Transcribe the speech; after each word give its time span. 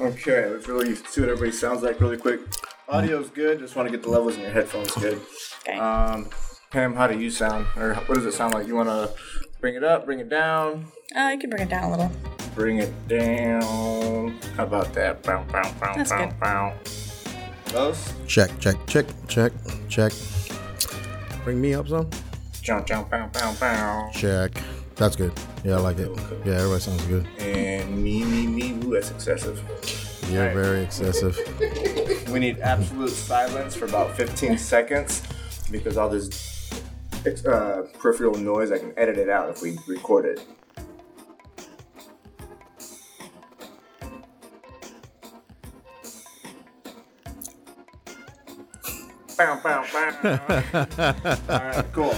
Okay, 0.00 0.46
let's 0.46 0.66
really 0.68 0.94
see 0.96 1.20
what 1.20 1.30
everybody 1.30 1.52
sounds 1.52 1.82
like 1.82 2.00
really 2.00 2.16
quick. 2.16 2.40
Audio's 2.88 3.30
good. 3.30 3.60
Just 3.60 3.76
want 3.76 3.86
to 3.88 3.92
get 3.96 4.02
the 4.02 4.10
levels 4.10 4.34
in 4.36 4.42
your 4.42 4.50
headphones 4.50 4.92
good. 4.94 5.20
Okay. 5.66 5.78
Um, 5.78 6.28
Pam, 6.70 6.94
how 6.94 7.06
do 7.06 7.18
you 7.18 7.30
sound? 7.30 7.66
Or 7.76 7.94
what 7.94 8.14
does 8.16 8.26
it 8.26 8.32
sound 8.32 8.54
like? 8.54 8.66
You 8.66 8.74
want 8.74 8.88
to 8.88 9.10
bring 9.60 9.76
it 9.76 9.84
up, 9.84 10.04
bring 10.04 10.18
it 10.18 10.28
down, 10.28 10.86
Uh, 11.14 11.20
I 11.20 11.36
can 11.36 11.48
bring 11.48 11.62
it 11.62 11.68
down 11.68 11.84
a 11.84 11.90
little. 11.90 12.10
bring 12.54 12.78
it 12.78 12.92
down. 13.08 14.38
How 14.56 14.64
about 14.64 14.92
that? 14.94 15.22
Bow, 15.22 15.44
bow, 15.44 15.62
bow, 15.80 15.94
That's 15.96 16.10
bow, 16.10 16.26
good. 16.26 16.40
bow. 16.40 16.74
Those? 17.66 18.12
Check, 18.26 18.50
check, 18.58 18.76
check, 18.86 19.06
check, 19.28 19.52
check. 19.88 20.12
Bring 21.44 21.60
me 21.60 21.74
up 21.74 21.88
some. 21.88 22.10
Jump, 22.62 22.86
jump, 22.86 23.10
bow, 23.10 23.28
bow, 23.32 23.54
bow. 23.60 24.10
Check. 24.12 24.52
That's 24.96 25.16
good. 25.16 25.32
Yeah, 25.64 25.76
I 25.76 25.80
like 25.80 25.98
it. 25.98 26.08
Yeah, 26.44 26.54
everybody 26.54 26.80
sounds 26.80 27.04
good. 27.06 27.26
And 27.38 28.02
me, 28.02 28.24
me, 28.24 28.46
me. 28.46 28.72
Ooh, 28.84 28.92
that's 28.92 29.10
excessive. 29.10 29.60
You're 30.30 30.48
Alright. 30.48 30.56
very 30.56 30.82
excessive. 30.82 31.38
We 32.30 32.40
need 32.40 32.58
absolute 32.60 33.10
silence 33.10 33.76
for 33.76 33.84
about 33.84 34.16
15 34.16 34.58
seconds 34.58 35.22
because 35.70 35.96
all 35.96 36.08
this 36.08 36.72
uh, 37.46 37.82
peripheral 38.00 38.34
noise, 38.34 38.72
I 38.72 38.78
can 38.78 38.92
edit 38.96 39.18
it 39.18 39.28
out 39.28 39.50
if 39.50 39.62
we 39.62 39.78
record 39.86 40.24
it. 40.24 40.44
Bow, 49.38 49.60
bow, 49.62 49.84
bow. 49.92 50.88
All 51.48 51.58
right, 51.58 51.84
cool. 51.92 52.14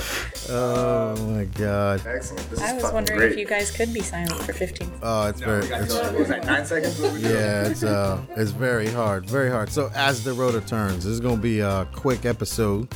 Oh 0.48 1.16
my 1.32 1.44
god. 1.44 2.02
Excellent. 2.06 2.48
This 2.50 2.60
is 2.60 2.64
I 2.64 2.72
was 2.74 2.92
wondering 2.92 3.18
great. 3.18 3.32
if 3.32 3.38
you 3.38 3.46
guys 3.46 3.70
could 3.70 3.92
be 3.92 4.00
silent 4.00 4.40
for 4.42 4.52
15. 4.52 4.90
Oh, 5.02 5.26
it's 5.28 5.40
No, 5.40 5.46
very. 5.46 5.66
we 5.68 5.74
It's, 5.74 5.94
till- 5.94 6.18
was 6.18 6.28
that, 6.28 6.44
nine 6.46 6.64
seconds? 6.64 7.00
What 7.00 7.12
we 7.14 7.20
doing? 7.22 7.32
yeah, 7.34 7.68
it's 7.68 7.82
uh, 7.82 8.20
it's 8.36 8.50
very 8.52 8.88
hard, 8.88 9.28
very 9.28 9.50
hard. 9.50 9.70
So 9.70 9.90
as 9.94 10.22
the 10.24 10.32
rotor 10.32 10.60
turns, 10.60 11.04
this 11.04 11.12
is 11.12 11.20
gonna 11.20 11.36
be 11.36 11.60
a 11.60 11.86
quick 11.92 12.24
episode, 12.24 12.88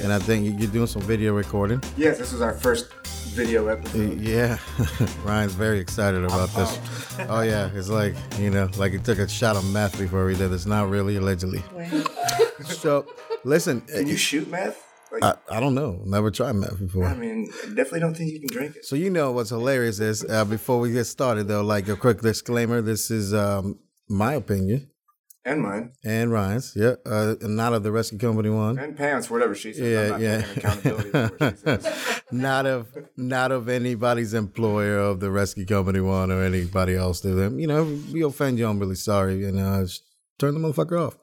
and 0.00 0.12
I 0.12 0.18
think 0.18 0.44
you- 0.44 0.52
you're 0.58 0.70
doing 0.70 0.86
some 0.86 1.02
video 1.02 1.32
recording. 1.34 1.82
Yes, 1.96 2.18
this 2.18 2.32
is 2.32 2.40
our 2.40 2.54
first 2.54 2.92
video 3.34 3.66
episode. 3.66 4.20
Yeah, 4.20 4.58
Ryan's 5.24 5.54
very 5.54 5.78
excited 5.80 6.24
about 6.24 6.50
this. 6.54 6.78
Oh 7.28 7.42
yeah, 7.42 7.70
it's 7.74 7.88
like 7.88 8.14
you 8.40 8.50
know, 8.50 8.68
like 8.76 8.90
he 8.92 8.98
took 8.98 9.18
a 9.20 9.28
shot 9.28 9.54
of 9.56 9.64
meth 9.72 9.96
before 9.98 10.28
he 10.28 10.36
did 10.36 10.50
this. 10.50 10.66
Not 10.66 10.90
really, 10.90 11.14
allegedly. 11.16 11.62
So 12.64 13.06
listen, 13.44 13.82
Can 13.82 14.08
you 14.08 14.16
shoot 14.16 14.48
meth? 14.50 14.84
Like, 15.20 15.36
I, 15.50 15.56
I 15.56 15.60
don't 15.60 15.74
know. 15.74 16.00
Never 16.04 16.30
tried 16.30 16.52
meth 16.52 16.78
before. 16.78 17.04
I 17.04 17.14
mean, 17.14 17.48
definitely 17.68 18.00
don't 18.00 18.16
think 18.16 18.32
you 18.32 18.40
can 18.40 18.48
drink 18.48 18.76
it. 18.76 18.84
So 18.84 18.96
you 18.96 19.10
know 19.10 19.32
what's 19.32 19.50
hilarious 19.50 20.00
is 20.00 20.24
uh, 20.28 20.44
before 20.44 20.78
we 20.80 20.92
get 20.92 21.04
started 21.04 21.48
though, 21.48 21.62
like 21.62 21.88
a 21.88 21.96
quick 21.96 22.20
disclaimer: 22.20 22.80
this 22.82 23.10
is 23.10 23.32
um, 23.34 23.78
my 24.08 24.34
opinion 24.34 24.90
And 25.46 25.60
mine. 25.62 25.92
and 26.04 26.32
Ryan's, 26.32 26.72
yeah, 26.74 26.94
uh, 27.06 27.34
not 27.42 27.72
of 27.74 27.82
the 27.82 27.92
rescue 27.92 28.18
company 28.18 28.48
one, 28.50 28.78
And 28.78 28.96
pants, 28.96 29.28
whatever 29.30 29.54
she 29.54 29.72
says. 29.74 29.82
Yeah, 29.82 30.16
yeah. 30.18 30.44
accountability 30.56 31.10
for 31.10 31.26
what 31.38 31.50
she 31.50 31.56
says. 31.64 32.22
not 32.32 32.64
of 32.66 32.88
not 33.16 33.52
of 33.52 33.68
anybody's 33.68 34.32
employer 34.34 34.98
of 34.98 35.20
the 35.20 35.30
rescue 35.30 35.66
company 35.66 36.00
one 36.00 36.30
or 36.32 36.42
anybody 36.42 36.94
else. 36.96 37.20
To 37.20 37.28
them, 37.34 37.58
you 37.60 37.66
know, 37.66 37.84
we 38.12 38.22
offend 38.22 38.58
you, 38.58 38.66
I'm 38.66 38.78
really 38.78 38.94
sorry. 38.96 39.36
You 39.44 39.52
know, 39.52 39.82
just 39.84 40.02
turn 40.38 40.54
the 40.54 40.60
motherfucker 40.60 40.98
off. 41.06 41.16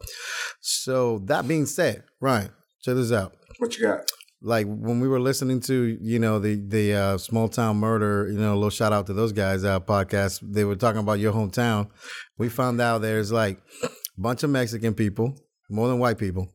So 0.61 1.19
that 1.25 1.47
being 1.47 1.65
said, 1.65 2.03
Ryan, 2.19 2.49
check 2.83 2.95
this 2.95 3.11
out. 3.11 3.33
What 3.61 3.77
you 3.77 3.83
got? 3.85 4.01
like 4.43 4.65
when 4.65 4.99
we 4.99 5.07
were 5.07 5.19
listening 5.19 5.59
to 5.59 5.95
you 6.01 6.17
know 6.17 6.39
the 6.39 6.55
the 6.67 6.93
uh, 6.95 7.17
small 7.19 7.47
town 7.47 7.77
murder 7.77 8.27
you 8.31 8.39
know 8.39 8.53
a 8.53 8.59
little 8.61 8.71
shout 8.71 8.91
out 8.91 9.05
to 9.05 9.13
those 9.13 9.31
guys 9.31 9.63
uh, 9.63 9.79
podcast 9.79 10.39
they 10.41 10.63
were 10.63 10.75
talking 10.75 10.99
about 10.99 11.19
your 11.19 11.31
hometown 11.31 11.87
we 12.39 12.49
found 12.49 12.81
out 12.81 13.03
there's 13.03 13.31
like 13.31 13.59
a 13.83 13.89
bunch 14.17 14.41
of 14.41 14.49
mexican 14.49 14.95
people 14.95 15.35
more 15.69 15.87
than 15.87 15.99
white 15.99 16.17
people 16.17 16.51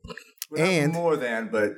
Well, 0.51 0.69
And- 0.69 0.93
more 0.95 1.17
than, 1.17 1.49
but 1.53 1.71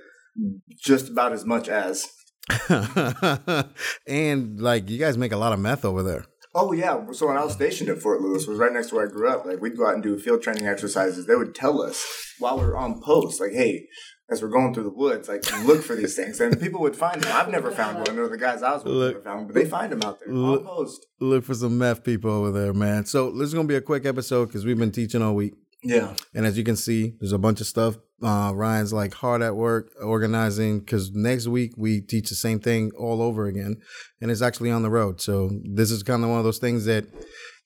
just 0.82 1.10
about 1.10 1.32
as 1.34 1.44
much 1.44 1.68
as. 1.68 2.06
and 4.06 4.60
like 4.60 4.88
you 4.88 4.98
guys 4.98 5.18
make 5.18 5.32
a 5.32 5.36
lot 5.36 5.52
of 5.52 5.58
meth 5.60 5.84
over 5.84 6.02
there 6.02 6.24
Oh 6.54 6.72
yeah. 6.72 7.04
So 7.12 7.26
when 7.28 7.36
I 7.36 7.44
was 7.44 7.52
stationed 7.52 7.90
at 7.90 7.98
Fort 7.98 8.22
Lewis, 8.22 8.46
was 8.46 8.58
right 8.58 8.72
next 8.72 8.88
to 8.88 8.94
where 8.96 9.06
I 9.06 9.10
grew 9.10 9.28
up. 9.30 9.44
Like 9.44 9.60
we'd 9.60 9.76
go 9.76 9.86
out 9.86 9.92
and 9.94 10.02
do 10.02 10.18
field 10.18 10.42
training 10.42 10.66
exercises. 10.66 11.26
They 11.26 11.36
would 11.36 11.54
tell 11.54 11.82
us 11.82 12.02
while 12.38 12.58
we 12.58 12.64
were 12.64 12.76
on 12.76 13.02
post, 13.02 13.38
like, 13.38 13.52
"Hey, 13.52 13.86
as 14.30 14.42
we're 14.42 14.48
going 14.48 14.74
through 14.74 14.84
the 14.84 14.90
woods, 14.90 15.28
like 15.28 15.42
look 15.64 15.82
for 15.82 15.94
these 15.96 16.14
things." 16.16 16.40
And 16.40 16.60
people 16.60 16.80
would 16.80 16.96
find 16.96 17.20
them. 17.22 17.30
I've 17.34 17.50
never 17.50 17.70
found 17.70 17.98
one. 17.98 18.18
Or 18.18 18.28
the 18.28 18.36
guys 18.38 18.62
I 18.62 18.72
was 18.74 18.84
with 18.84 18.94
Look. 18.94 19.12
never 19.14 19.24
found, 19.24 19.36
one, 19.38 19.46
but 19.48 19.54
they 19.54 19.64
find 19.64 19.92
them 19.92 20.02
out 20.04 20.18
there 20.20 20.32
Look. 20.32 20.64
post. 20.64 21.06
look 21.20 21.44
for 21.44 21.54
some 21.54 21.78
meth 21.78 22.04
people 22.04 22.30
over 22.30 22.50
there 22.50 22.72
man 22.72 23.04
so 23.04 23.30
this 23.32 23.48
is 23.48 23.54
gonna 23.54 23.66
be 23.68 23.74
a 23.74 23.80
quick 23.80 24.04
episode 24.06 24.46
because 24.46 24.64
we've 24.64 24.78
been 24.78 24.92
teaching 24.92 25.22
all 25.22 25.34
week 25.34 25.54
Yeah. 25.82 26.14
And 26.34 26.44
as 26.46 26.58
you 26.58 26.64
can 26.64 26.74
see, 26.76 27.14
there's 27.20 27.32
a 27.32 27.38
bunch 27.38 27.60
of 27.60 27.66
stuff. 27.68 27.96
Uh, 28.20 28.50
Ryan's 28.52 28.92
like 28.92 29.14
hard 29.14 29.42
at 29.42 29.54
work 29.54 29.92
organizing 30.02 30.80
because 30.80 31.12
next 31.12 31.46
week 31.46 31.72
we 31.76 32.00
teach 32.00 32.28
the 32.30 32.34
same 32.34 32.58
thing 32.58 32.90
all 32.98 33.22
over 33.22 33.46
again, 33.46 33.76
and 34.20 34.30
it's 34.30 34.42
actually 34.42 34.72
on 34.72 34.82
the 34.82 34.90
road. 34.90 35.20
So 35.20 35.50
this 35.62 35.90
is 35.92 36.02
kind 36.02 36.24
of 36.24 36.30
one 36.30 36.38
of 36.40 36.44
those 36.44 36.58
things 36.58 36.84
that 36.86 37.04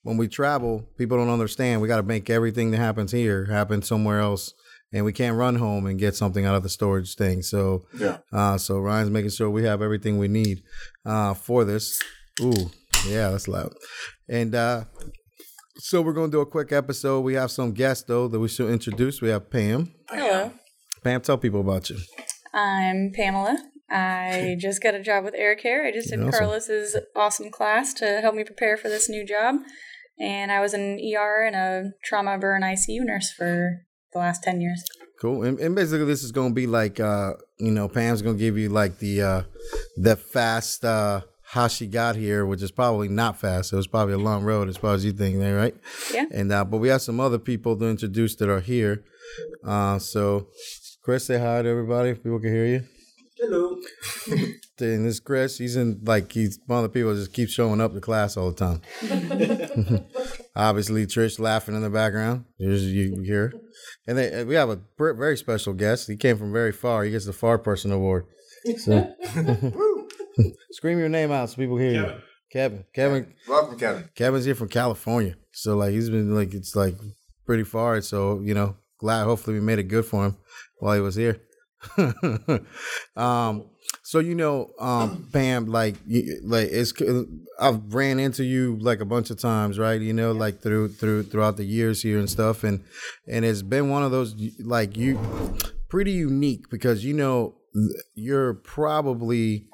when 0.03 0.17
we 0.17 0.27
travel, 0.27 0.87
people 0.97 1.17
don't 1.17 1.29
understand. 1.33 1.81
We 1.81 1.87
got 1.87 1.97
to 1.97 2.03
make 2.03 2.29
everything 2.29 2.69
that 2.71 2.77
happens 2.77 3.11
here 3.11 3.45
happen 3.45 3.81
somewhere 3.81 4.19
else, 4.19 4.53
and 4.93 5.03
we 5.05 5.11
can't 5.13 5.35
run 5.35 5.55
home 5.55 5.85
and 5.87 5.97
get 5.99 6.15
something 6.15 6.45
out 6.45 6.55
of 6.55 6.63
the 6.63 6.69
storage 6.69 7.15
thing. 7.15 7.41
So, 7.41 7.85
Yeah. 7.99 8.17
uh, 8.31 8.57
so 8.57 8.79
Ryan's 8.79 9.09
making 9.09 9.31
sure 9.31 9.49
we 9.49 9.63
have 9.63 9.81
everything 9.81 10.17
we 10.19 10.27
need 10.27 10.61
uh, 11.05 11.33
for 11.33 11.65
this. 11.65 11.99
Ooh, 12.41 12.69
yeah, 13.07 13.29
that's 13.31 13.47
loud. 13.47 13.73
And 14.29 14.53
uh, 14.55 14.85
so 15.77 16.01
we're 16.01 16.13
gonna 16.13 16.31
do 16.31 16.41
a 16.41 16.45
quick 16.45 16.71
episode. 16.71 17.21
We 17.21 17.33
have 17.33 17.51
some 17.51 17.71
guests 17.73 18.05
though 18.07 18.27
that 18.27 18.39
we 18.39 18.47
should 18.47 18.69
introduce. 18.69 19.21
We 19.21 19.29
have 19.29 19.49
Pam. 19.49 19.93
Hello. 20.09 20.51
Pam, 21.03 21.21
tell 21.21 21.37
people 21.37 21.59
about 21.61 21.89
you. 21.89 21.97
I'm 22.53 23.11
Pamela. 23.15 23.57
I 23.89 24.55
just 24.59 24.81
got 24.81 24.95
a 24.95 25.01
job 25.03 25.23
with 25.25 25.33
Air 25.35 25.55
Care. 25.55 25.85
I 25.85 25.91
just 25.91 26.09
did 26.09 26.19
Awesome. 26.19 26.31
Carlos's 26.31 26.95
awesome 27.15 27.49
class 27.51 27.93
to 27.95 28.21
help 28.21 28.35
me 28.35 28.43
prepare 28.43 28.77
for 28.77 28.87
this 28.89 29.09
new 29.09 29.25
job. 29.25 29.55
And 30.19 30.51
I 30.51 30.59
was 30.61 30.73
an 30.73 30.99
ER 30.99 31.43
and 31.45 31.55
a 31.55 31.91
trauma 32.05 32.37
burn 32.37 32.61
ICU 32.61 32.99
nurse 33.03 33.31
for 33.33 33.81
the 34.13 34.19
last 34.19 34.43
10 34.43 34.61
years. 34.61 34.83
Cool. 35.19 35.43
And, 35.43 35.59
and 35.59 35.75
basically, 35.75 36.05
this 36.05 36.23
is 36.23 36.31
gonna 36.31 36.53
be 36.53 36.67
like, 36.67 36.99
uh, 36.99 37.33
you 37.57 37.71
know, 37.71 37.87
Pam's 37.87 38.21
gonna 38.21 38.37
give 38.37 38.57
you 38.57 38.69
like 38.69 38.99
the 38.99 39.21
uh, 39.21 39.43
the 39.95 40.15
fast 40.17 40.83
uh, 40.83 41.21
how 41.43 41.67
she 41.67 41.87
got 41.87 42.15
here, 42.15 42.45
which 42.45 42.61
is 42.61 42.71
probably 42.71 43.07
not 43.07 43.39
fast. 43.39 43.71
It 43.71 43.75
was 43.77 43.87
probably 43.87 44.15
a 44.15 44.17
long 44.17 44.43
road 44.43 44.67
as 44.67 44.75
far 44.75 44.93
as 44.95 45.05
you 45.05 45.13
think, 45.13 45.37
there, 45.39 45.55
right? 45.55 45.75
Yeah. 46.13 46.25
And 46.31 46.51
uh, 46.51 46.65
but 46.65 46.79
we 46.79 46.89
have 46.89 47.01
some 47.01 47.19
other 47.19 47.39
people 47.39 47.77
to 47.77 47.85
introduce 47.85 48.35
that 48.35 48.49
are 48.49 48.59
here. 48.59 49.05
Uh, 49.63 49.97
so, 49.99 50.47
Chris, 51.03 51.25
say 51.25 51.39
hi 51.39 51.61
to 51.61 51.69
everybody. 51.69 52.09
If 52.09 52.23
people 52.23 52.39
can 52.39 52.51
hear 52.51 52.65
you. 52.65 52.83
Hello. 53.43 53.77
And 54.79 55.05
this 55.05 55.19
Chris, 55.19 55.57
he's 55.57 55.75
in 55.75 55.99
like 56.03 56.31
he's 56.31 56.59
one 56.65 56.79
of 56.79 56.83
the 56.83 56.89
people 56.89 57.13
that 57.13 57.19
just 57.19 57.33
keeps 57.33 57.51
showing 57.51 57.81
up 57.81 57.93
to 57.93 57.99
class 57.99 58.37
all 58.37 58.51
the 58.51 58.55
time. 58.55 58.81
Obviously, 60.55 61.05
Trish 61.05 61.39
laughing 61.39 61.75
in 61.75 61.81
the 61.81 61.89
background. 61.89 62.45
There's 62.57 62.85
you 62.85 63.21
hear, 63.21 63.53
and 64.07 64.17
then 64.17 64.47
we 64.47 64.55
have 64.55 64.69
a 64.69 64.79
very 64.97 65.35
special 65.35 65.73
guest. 65.73 66.07
He 66.07 66.15
came 66.15 66.37
from 66.37 66.53
very 66.53 66.71
far. 66.71 67.03
He 67.03 67.11
gets 67.11 67.25
the 67.25 67.33
far 67.33 67.57
person 67.57 67.91
award. 67.91 68.25
So, 68.77 69.13
scream 70.71 70.99
your 70.99 71.09
name 71.09 71.31
out 71.31 71.49
so 71.49 71.57
people 71.57 71.77
hear 71.77 71.91
you. 71.91 72.13
Kevin. 72.49 72.85
Kevin. 72.95 73.33
Welcome, 73.47 73.77
Kevin. 73.77 74.09
Kevin's 74.15 74.45
here 74.45 74.55
from 74.55 74.69
California. 74.69 75.35
So 75.51 75.75
like 75.75 75.91
he's 75.91 76.09
been 76.09 76.33
like 76.33 76.53
it's 76.53 76.77
like 76.77 76.95
pretty 77.45 77.63
far. 77.63 77.99
So 78.01 78.39
you 78.41 78.53
know, 78.53 78.77
glad 78.99 79.25
hopefully 79.25 79.59
we 79.59 79.65
made 79.65 79.79
it 79.79 79.83
good 79.83 80.05
for 80.05 80.27
him 80.27 80.37
while 80.79 80.95
he 80.95 81.01
was 81.01 81.15
here. 81.15 81.41
um, 83.15 83.65
so 84.01 84.19
you 84.19 84.35
know, 84.35 84.71
um, 84.79 85.27
Pam, 85.31 85.67
like 85.67 85.95
you, 86.07 86.39
like 86.43 86.69
it's 86.71 86.93
I've 87.59 87.93
ran 87.93 88.19
into 88.19 88.43
you 88.43 88.77
like 88.79 88.99
a 88.99 89.05
bunch 89.05 89.29
of 89.29 89.39
times, 89.39 89.77
right? 89.79 89.99
You 89.99 90.13
know, 90.13 90.31
like 90.31 90.61
through 90.61 90.89
through 90.89 91.23
throughout 91.23 91.57
the 91.57 91.65
years 91.65 92.01
here 92.01 92.19
and 92.19 92.29
stuff, 92.29 92.63
and 92.63 92.83
and 93.27 93.45
it's 93.45 93.61
been 93.61 93.89
one 93.89 94.03
of 94.03 94.11
those 94.11 94.35
like 94.59 94.97
you 94.97 95.19
pretty 95.89 96.11
unique 96.11 96.69
because 96.69 97.05
you 97.05 97.13
know 97.13 97.55
you're 98.15 98.53
probably 98.53 99.65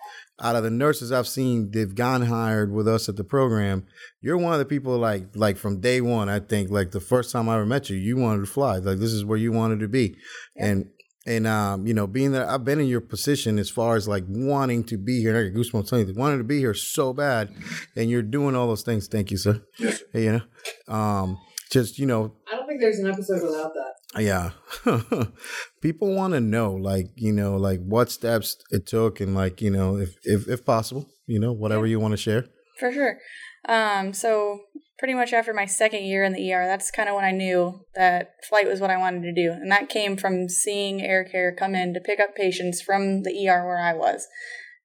out 0.42 0.56
of 0.56 0.64
the 0.64 0.70
nurses 0.70 1.12
I've 1.12 1.28
seen 1.28 1.72
they've 1.72 1.94
gone 1.94 2.24
hired 2.24 2.72
with 2.72 2.88
us 2.88 3.10
at 3.10 3.18
the 3.18 3.24
program, 3.24 3.86
you're 4.22 4.38
one 4.38 4.54
of 4.54 4.60
the 4.60 4.66
people 4.66 4.98
like 4.98 5.36
like 5.36 5.58
from 5.58 5.82
day 5.82 6.02
one, 6.02 6.30
I 6.30 6.40
think, 6.40 6.70
like 6.70 6.92
the 6.92 7.00
first 7.00 7.32
time 7.32 7.50
I 7.50 7.56
ever 7.56 7.66
met 7.66 7.90
you, 7.90 7.98
you 7.98 8.18
wanted 8.18 8.42
to 8.42 8.52
fly. 8.52 8.78
Like 8.78 9.00
this 9.00 9.12
is 9.12 9.26
where 9.26 9.38
you 9.38 9.52
wanted 9.52 9.80
to 9.82 9.88
be. 9.88 10.16
And 10.56 10.90
and 11.30 11.46
um, 11.46 11.86
you 11.86 11.94
know, 11.94 12.08
being 12.08 12.32
that 12.32 12.50
I've 12.50 12.66
been 12.66 12.80
in 12.80 12.88
your 12.88 13.02
position 13.02 13.60
as 13.60 13.70
far 13.70 13.96
as 13.96 14.08
like 14.08 14.24
wanting 14.28 14.84
to 14.86 14.98
be 14.98 15.22
here, 15.22 15.30
and 15.30 15.38
I 15.38 15.44
get 15.44 15.54
goosebumps 15.54 15.90
telling 15.90 16.08
you, 16.08 16.14
wanting 16.16 16.40
to 16.40 16.44
be 16.44 16.58
here 16.58 16.74
so 16.74 17.14
bad, 17.14 17.54
and 17.96 18.10
you're 18.10 18.24
doing 18.24 18.56
all 18.56 18.68
those 18.68 18.82
things. 18.82 19.08
Thank 19.08 19.30
you, 19.30 19.38
sir. 19.38 19.62
Yes. 19.78 20.02
Hey, 20.12 20.24
you 20.24 20.32
know, 20.32 20.94
um, 20.94 21.38
just 21.72 22.00
you 22.00 22.08
know, 22.08 22.34
I 22.52 22.56
don't 22.56 22.68
think 22.68 22.82
there's 22.82 22.98
an 22.98 23.12
episode 23.12 23.44
without 23.44 23.74
that. 23.76 24.22
yeah. 24.24 25.26
People 25.82 26.16
want 26.16 26.34
to 26.34 26.40
know, 26.40 26.74
like, 26.74 27.12
you 27.16 27.32
know, 27.32 27.58
like 27.58 27.80
what 27.82 28.10
steps 28.10 28.58
it 28.72 28.88
took 28.88 29.20
and 29.22 29.36
like, 29.36 29.62
you 29.62 29.70
know, 29.70 29.98
if 29.98 30.16
if, 30.24 30.48
if 30.48 30.66
possible, 30.66 31.08
you 31.28 31.40
know, 31.40 31.54
whatever 31.54 31.86
you 31.86 32.00
want 32.00 32.14
to 32.14 32.18
share. 32.18 32.46
For 32.80 32.92
sure. 32.92 33.20
Um, 33.68 34.14
so 34.14 34.62
pretty 35.00 35.14
much 35.14 35.32
after 35.32 35.54
my 35.54 35.66
second 35.66 36.04
year 36.04 36.26
in 36.26 36.34
the 36.34 36.54
ER, 36.54 36.68
that's 36.68 36.92
kind 36.92 37.08
of 37.08 37.16
when 37.16 37.24
I 37.24 37.32
knew 37.32 37.86
that 37.96 38.34
flight 38.48 38.68
was 38.68 38.82
what 38.82 38.92
I 38.92 38.98
wanted 38.98 39.22
to 39.24 39.34
do. 39.34 39.52
And 39.54 39.72
that 39.72 39.88
came 39.88 40.18
from 40.18 40.50
seeing 40.50 41.02
Air 41.02 41.24
Care 41.24 41.56
come 41.56 41.74
in 41.74 41.94
to 41.94 42.02
pick 42.02 42.20
up 42.20 42.36
patients 42.36 42.82
from 42.82 43.24
the 43.24 43.48
ER 43.48 43.66
where 43.66 43.80
I 43.80 43.94
was. 43.94 44.28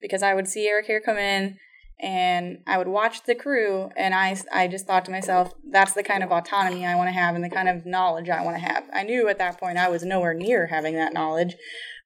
Because 0.00 0.22
I 0.22 0.32
would 0.32 0.46
see 0.46 0.68
Air 0.68 0.82
Care 0.82 1.00
come 1.00 1.18
in 1.18 1.58
and 2.00 2.58
I 2.66 2.78
would 2.78 2.86
watch 2.86 3.24
the 3.24 3.34
crew 3.34 3.90
and 3.96 4.14
I, 4.14 4.36
I 4.52 4.68
just 4.68 4.86
thought 4.86 5.04
to 5.06 5.10
myself, 5.10 5.52
that's 5.68 5.94
the 5.94 6.02
kind 6.04 6.22
of 6.22 6.30
autonomy 6.30 6.86
I 6.86 6.94
want 6.94 7.08
to 7.08 7.12
have 7.12 7.34
and 7.34 7.42
the 7.42 7.50
kind 7.50 7.68
of 7.68 7.84
knowledge 7.84 8.28
I 8.28 8.44
want 8.44 8.56
to 8.56 8.62
have. 8.62 8.84
I 8.94 9.02
knew 9.02 9.28
at 9.28 9.38
that 9.38 9.58
point 9.58 9.78
I 9.78 9.88
was 9.88 10.04
nowhere 10.04 10.34
near 10.34 10.68
having 10.68 10.94
that 10.94 11.12
knowledge, 11.12 11.56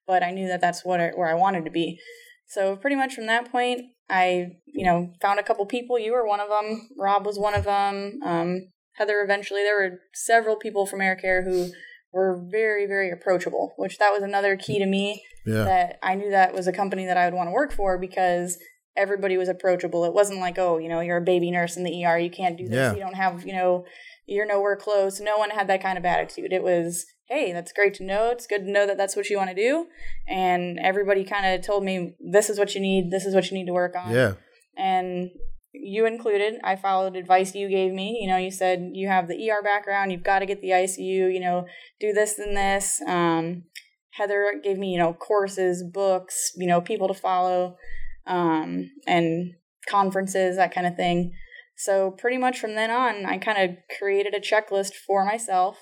but 0.07 0.23
I 0.23 0.31
knew 0.31 0.47
that 0.47 0.61
that's 0.61 0.83
what 0.83 0.99
I, 0.99 1.09
where 1.09 1.29
I 1.29 1.35
wanted 1.35 1.65
to 1.65 1.71
be. 1.71 1.99
So 2.49 2.75
pretty 2.75 2.95
much 2.95 3.13
from 3.13 3.27
that 3.27 3.51
point, 3.51 3.81
I, 4.09 4.57
you 4.65 4.85
know, 4.85 5.13
found 5.21 5.39
a 5.39 5.43
couple 5.43 5.65
people. 5.65 5.99
You 5.99 6.13
were 6.13 6.27
one 6.27 6.39
of 6.39 6.49
them. 6.49 6.89
Rob 6.97 7.25
was 7.25 7.37
one 7.37 7.53
of 7.53 7.63
them. 7.63 8.19
Um, 8.25 8.69
Heather 8.93 9.21
eventually. 9.21 9.61
There 9.61 9.77
were 9.77 9.99
several 10.13 10.55
people 10.55 10.85
from 10.85 10.99
Air 10.99 11.15
Care 11.15 11.43
who 11.43 11.69
were 12.11 12.43
very, 12.51 12.87
very 12.87 13.11
approachable, 13.11 13.73
which 13.77 13.97
that 13.99 14.11
was 14.11 14.23
another 14.23 14.57
key 14.57 14.79
to 14.79 14.85
me. 14.85 15.23
Yeah. 15.45 15.63
That 15.63 15.99
I 16.03 16.15
knew 16.15 16.31
that 16.31 16.53
was 16.53 16.67
a 16.67 16.73
company 16.73 17.05
that 17.05 17.17
I 17.17 17.25
would 17.25 17.33
want 17.33 17.47
to 17.47 17.53
work 17.53 17.71
for 17.71 17.97
because 17.97 18.57
everybody 18.97 19.37
was 19.37 19.47
approachable. 19.47 20.03
It 20.03 20.13
wasn't 20.13 20.39
like, 20.39 20.57
oh, 20.57 20.77
you 20.77 20.89
know, 20.89 20.99
you're 20.99 21.17
a 21.17 21.21
baby 21.21 21.51
nurse 21.51 21.77
in 21.77 21.83
the 21.83 22.05
ER, 22.05 22.17
you 22.17 22.29
can't 22.29 22.57
do 22.57 22.67
this. 22.67 22.75
Yeah. 22.75 22.93
You 22.93 22.99
don't 22.99 23.15
have, 23.15 23.45
you 23.45 23.53
know, 23.53 23.85
you're 24.25 24.45
nowhere 24.45 24.75
close. 24.75 25.19
No 25.19 25.37
one 25.37 25.51
had 25.51 25.67
that 25.67 25.81
kind 25.81 25.97
of 25.97 26.05
attitude. 26.05 26.51
It 26.51 26.63
was, 26.63 27.05
hey, 27.29 27.53
that's 27.53 27.71
great 27.71 27.93
to 27.95 28.03
know. 28.03 28.31
It's 28.31 28.47
good 28.47 28.65
to 28.65 28.71
know 28.71 28.87
that 28.87 28.97
that's 28.97 29.15
what 29.15 29.29
you 29.29 29.37
want 29.37 29.51
to 29.51 29.55
do. 29.55 29.85
And 30.27 30.79
everybody 30.79 31.23
kind 31.23 31.45
of 31.45 31.65
told 31.65 31.83
me, 31.83 32.15
this 32.19 32.49
is 32.49 32.57
what 32.57 32.73
you 32.73 32.81
need. 32.81 33.11
This 33.11 33.25
is 33.25 33.35
what 33.35 33.49
you 33.49 33.57
need 33.57 33.67
to 33.67 33.73
work 33.73 33.95
on. 33.95 34.11
Yeah. 34.11 34.33
And 34.75 35.29
you 35.71 36.07
included, 36.07 36.55
I 36.63 36.75
followed 36.75 37.15
advice 37.15 37.53
you 37.53 37.69
gave 37.69 37.93
me. 37.93 38.17
You 38.21 38.27
know, 38.27 38.37
you 38.37 38.49
said 38.49 38.89
you 38.93 39.07
have 39.07 39.27
the 39.27 39.49
ER 39.49 39.61
background, 39.61 40.11
you've 40.11 40.23
got 40.23 40.39
to 40.39 40.47
get 40.47 40.61
the 40.61 40.69
ICU, 40.69 41.31
you 41.31 41.39
know, 41.39 41.67
do 41.99 42.11
this 42.13 42.39
and 42.39 42.57
this. 42.57 42.99
Um, 43.07 43.63
Heather 44.11 44.59
gave 44.63 44.77
me, 44.77 44.91
you 44.91 44.97
know, 44.97 45.13
courses, 45.13 45.83
books, 45.83 46.51
you 46.55 46.67
know, 46.67 46.81
people 46.81 47.07
to 47.07 47.13
follow, 47.13 47.77
um, 48.25 48.89
and 49.07 49.53
conferences, 49.87 50.57
that 50.57 50.73
kind 50.73 50.87
of 50.87 50.95
thing. 50.95 51.31
So, 51.77 52.11
pretty 52.11 52.37
much 52.37 52.59
from 52.59 52.75
then 52.75 52.91
on, 52.91 53.25
I 53.25 53.37
kind 53.37 53.57
of 53.57 53.77
created 53.97 54.33
a 54.33 54.39
checklist 54.39 54.93
for 54.93 55.23
myself 55.23 55.77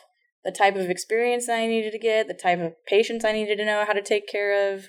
the 0.47 0.51
type 0.53 0.77
of 0.77 0.89
experience 0.89 1.49
I 1.49 1.67
needed 1.67 1.91
to 1.91 1.99
get, 1.99 2.29
the 2.29 2.33
type 2.33 2.59
of 2.59 2.73
patients 2.85 3.25
I 3.25 3.33
needed 3.33 3.57
to 3.57 3.65
know 3.65 3.83
how 3.85 3.91
to 3.91 4.01
take 4.01 4.29
care 4.29 4.73
of, 4.73 4.85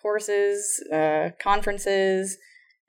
courses, 0.00 0.82
uh, 0.90 1.28
conferences, 1.38 2.38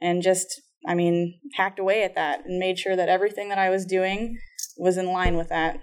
and 0.01 0.23
just, 0.23 0.61
I 0.87 0.95
mean, 0.95 1.41
hacked 1.55 1.79
away 1.79 2.01
at 2.01 2.15
that 2.15 2.45
and 2.45 2.59
made 2.59 2.79
sure 2.79 2.95
that 2.95 3.09
everything 3.09 3.49
that 3.49 3.57
I 3.57 3.69
was 3.69 3.85
doing 3.85 4.37
was 4.77 4.95
in 4.95 5.07
line 5.07 5.35
with 5.35 5.49
that. 5.49 5.81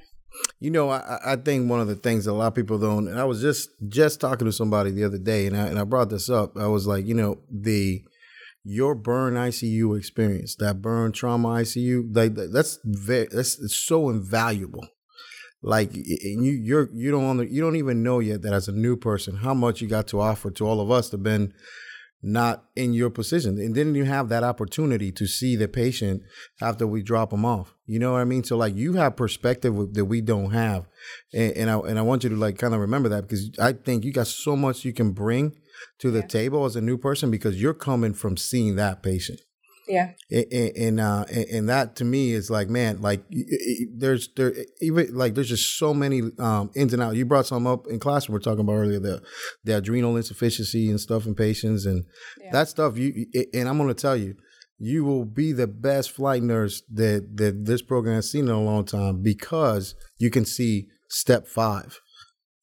You 0.61 0.71
know, 0.71 0.89
I, 0.89 1.19
I 1.27 1.37
think 1.37 1.69
one 1.69 1.81
of 1.81 1.89
the 1.89 1.95
things 1.95 2.25
that 2.25 2.31
a 2.31 2.33
lot 2.33 2.47
of 2.47 2.55
people 2.55 2.79
don't, 2.79 3.07
and 3.07 3.21
I 3.21 3.25
was 3.25 3.43
just 3.43 3.69
just 3.89 4.19
talking 4.19 4.47
to 4.47 4.53
somebody 4.53 4.93
the 4.93 5.05
other 5.05 5.19
day, 5.19 5.47
and 5.47 5.55
I 5.55 5.67
and 5.67 5.79
I 5.79 5.85
brought 5.85 6.09
this 6.09 6.31
up. 6.31 6.57
I 6.57 6.69
was 6.69 6.87
like, 6.87 7.05
you 7.05 7.15
know, 7.15 7.41
the 7.51 8.03
your 8.65 8.95
burn 8.95 9.35
ICU 9.35 9.99
experience, 9.99 10.55
that 10.57 10.81
burn 10.81 11.13
trauma 11.13 11.49
ICU, 11.49 12.17
like 12.17 12.35
that's 12.35 12.79
very 12.85 13.29
that's 13.31 13.77
so 13.77 14.09
invaluable 14.09 14.89
like 15.63 15.93
and 15.95 16.45
you 16.45 16.53
you're 16.53 16.89
you 16.93 17.11
don't 17.11 17.25
want 17.25 17.51
you 17.51 17.61
don't 17.61 17.77
even 17.77 18.03
know 18.03 18.19
yet 18.19 18.43
that 18.43 18.53
as 18.53 18.69
a 18.69 18.73
new 18.73 18.97
person 18.97 19.37
how 19.37 19.53
much 19.53 19.81
you 19.81 19.89
got 19.89 20.07
to 20.09 20.21
offer 20.21 20.51
to 20.51 20.67
all 20.67 20.81
of 20.81 20.91
us 20.91 21.11
that 21.11 21.19
been 21.19 21.53
not 22.23 22.65
in 22.77 22.93
your 22.93 23.11
position. 23.11 23.59
And 23.59 23.75
didn't 23.75 23.95
you 23.95 24.05
have 24.05 24.29
that 24.29 24.45
opportunity 24.45 25.11
to 25.13 25.27
see 25.27 25.57
the 25.57 25.69
patient 25.69 26.23
after 26.61 26.87
we 26.87 27.03
drop 27.03 27.31
them 27.31 27.45
off. 27.45 27.75
You 27.87 27.99
know 27.99 28.13
what 28.13 28.21
i 28.21 28.25
mean? 28.25 28.45
So 28.45 28.57
like 28.57 28.75
you 28.77 28.95
have 28.95 29.17
perspective 29.17 29.95
that 29.95 30.05
we 30.05 30.21
don't 30.21 30.51
have. 30.51 30.87
And, 31.33 31.53
and 31.53 31.71
i 31.71 31.79
and 31.79 31.99
i 31.99 32.03
want 32.03 32.25
you 32.25 32.31
to 32.31 32.37
like 32.37 32.59
kind 32.59 32.75
of 32.75 32.81
remember 32.81 33.09
that 33.09 33.23
because 33.23 33.51
i 33.59 33.73
think 33.73 34.05
you 34.05 34.13
got 34.13 34.27
so 34.27 34.55
much 34.55 34.85
you 34.85 34.93
can 34.93 35.13
bring 35.13 35.57
to 35.99 36.11
the 36.11 36.21
yeah. 36.21 36.27
table 36.27 36.65
as 36.65 36.77
a 36.77 36.81
new 36.81 36.99
person 36.99 37.31
because 37.31 37.61
you're 37.61 37.75
coming 37.75 38.13
from 38.13 38.37
seeing 38.37 38.77
that 38.77 39.03
patient 39.03 39.41
yeah. 39.89 40.13
And 40.31 40.77
and, 40.77 41.01
uh, 41.01 41.25
and 41.53 41.69
that 41.69 41.97
to 41.97 42.05
me 42.05 42.33
is 42.33 42.51
like 42.51 42.69
man, 42.69 43.01
like 43.01 43.23
there's 43.93 44.29
there 44.37 44.55
even 44.81 45.15
like 45.15 45.35
there's 45.35 45.49
just 45.49 45.79
so 45.79 45.93
many 45.93 46.23
um, 46.39 46.71
ins 46.75 46.93
and 46.93 47.03
outs. 47.03 47.17
You 47.17 47.25
brought 47.25 47.47
some 47.47 47.67
up 47.67 47.87
in 47.89 47.99
class 47.99 48.29
we 48.29 48.37
are 48.37 48.41
talking 48.41 48.61
about 48.61 48.75
earlier 48.75 49.01
the 49.01 49.23
the 49.65 49.77
adrenal 49.77 50.17
insufficiency 50.17 50.89
and 50.91 51.01
stuff 51.01 51.27
in 51.27 51.35
patients 51.35 51.87
and 51.87 52.05
yeah. 52.41 52.53
that 52.53 52.69
stuff. 52.69 52.97
You 52.97 53.27
and 53.53 53.69
I'm 53.69 53.79
gonna 53.79 53.95
tell 53.95 54.17
you, 54.17 54.37
you 54.79 55.05
will 55.05 55.25
be 55.25 55.53
the 55.53 55.67
best 55.67 56.11
flight 56.13 56.43
nurse 56.43 56.83
that 56.93 57.37
that 57.37 57.65
this 57.65 57.83
program 57.83 58.17
has 58.17 58.31
seen 58.31 58.45
in 58.45 58.55
a 58.55 58.63
long 58.63 58.85
time 58.85 59.23
because 59.23 59.95
you 60.19 60.31
can 60.31 60.45
see 60.45 60.89
step 61.09 61.47
five. 61.47 62.01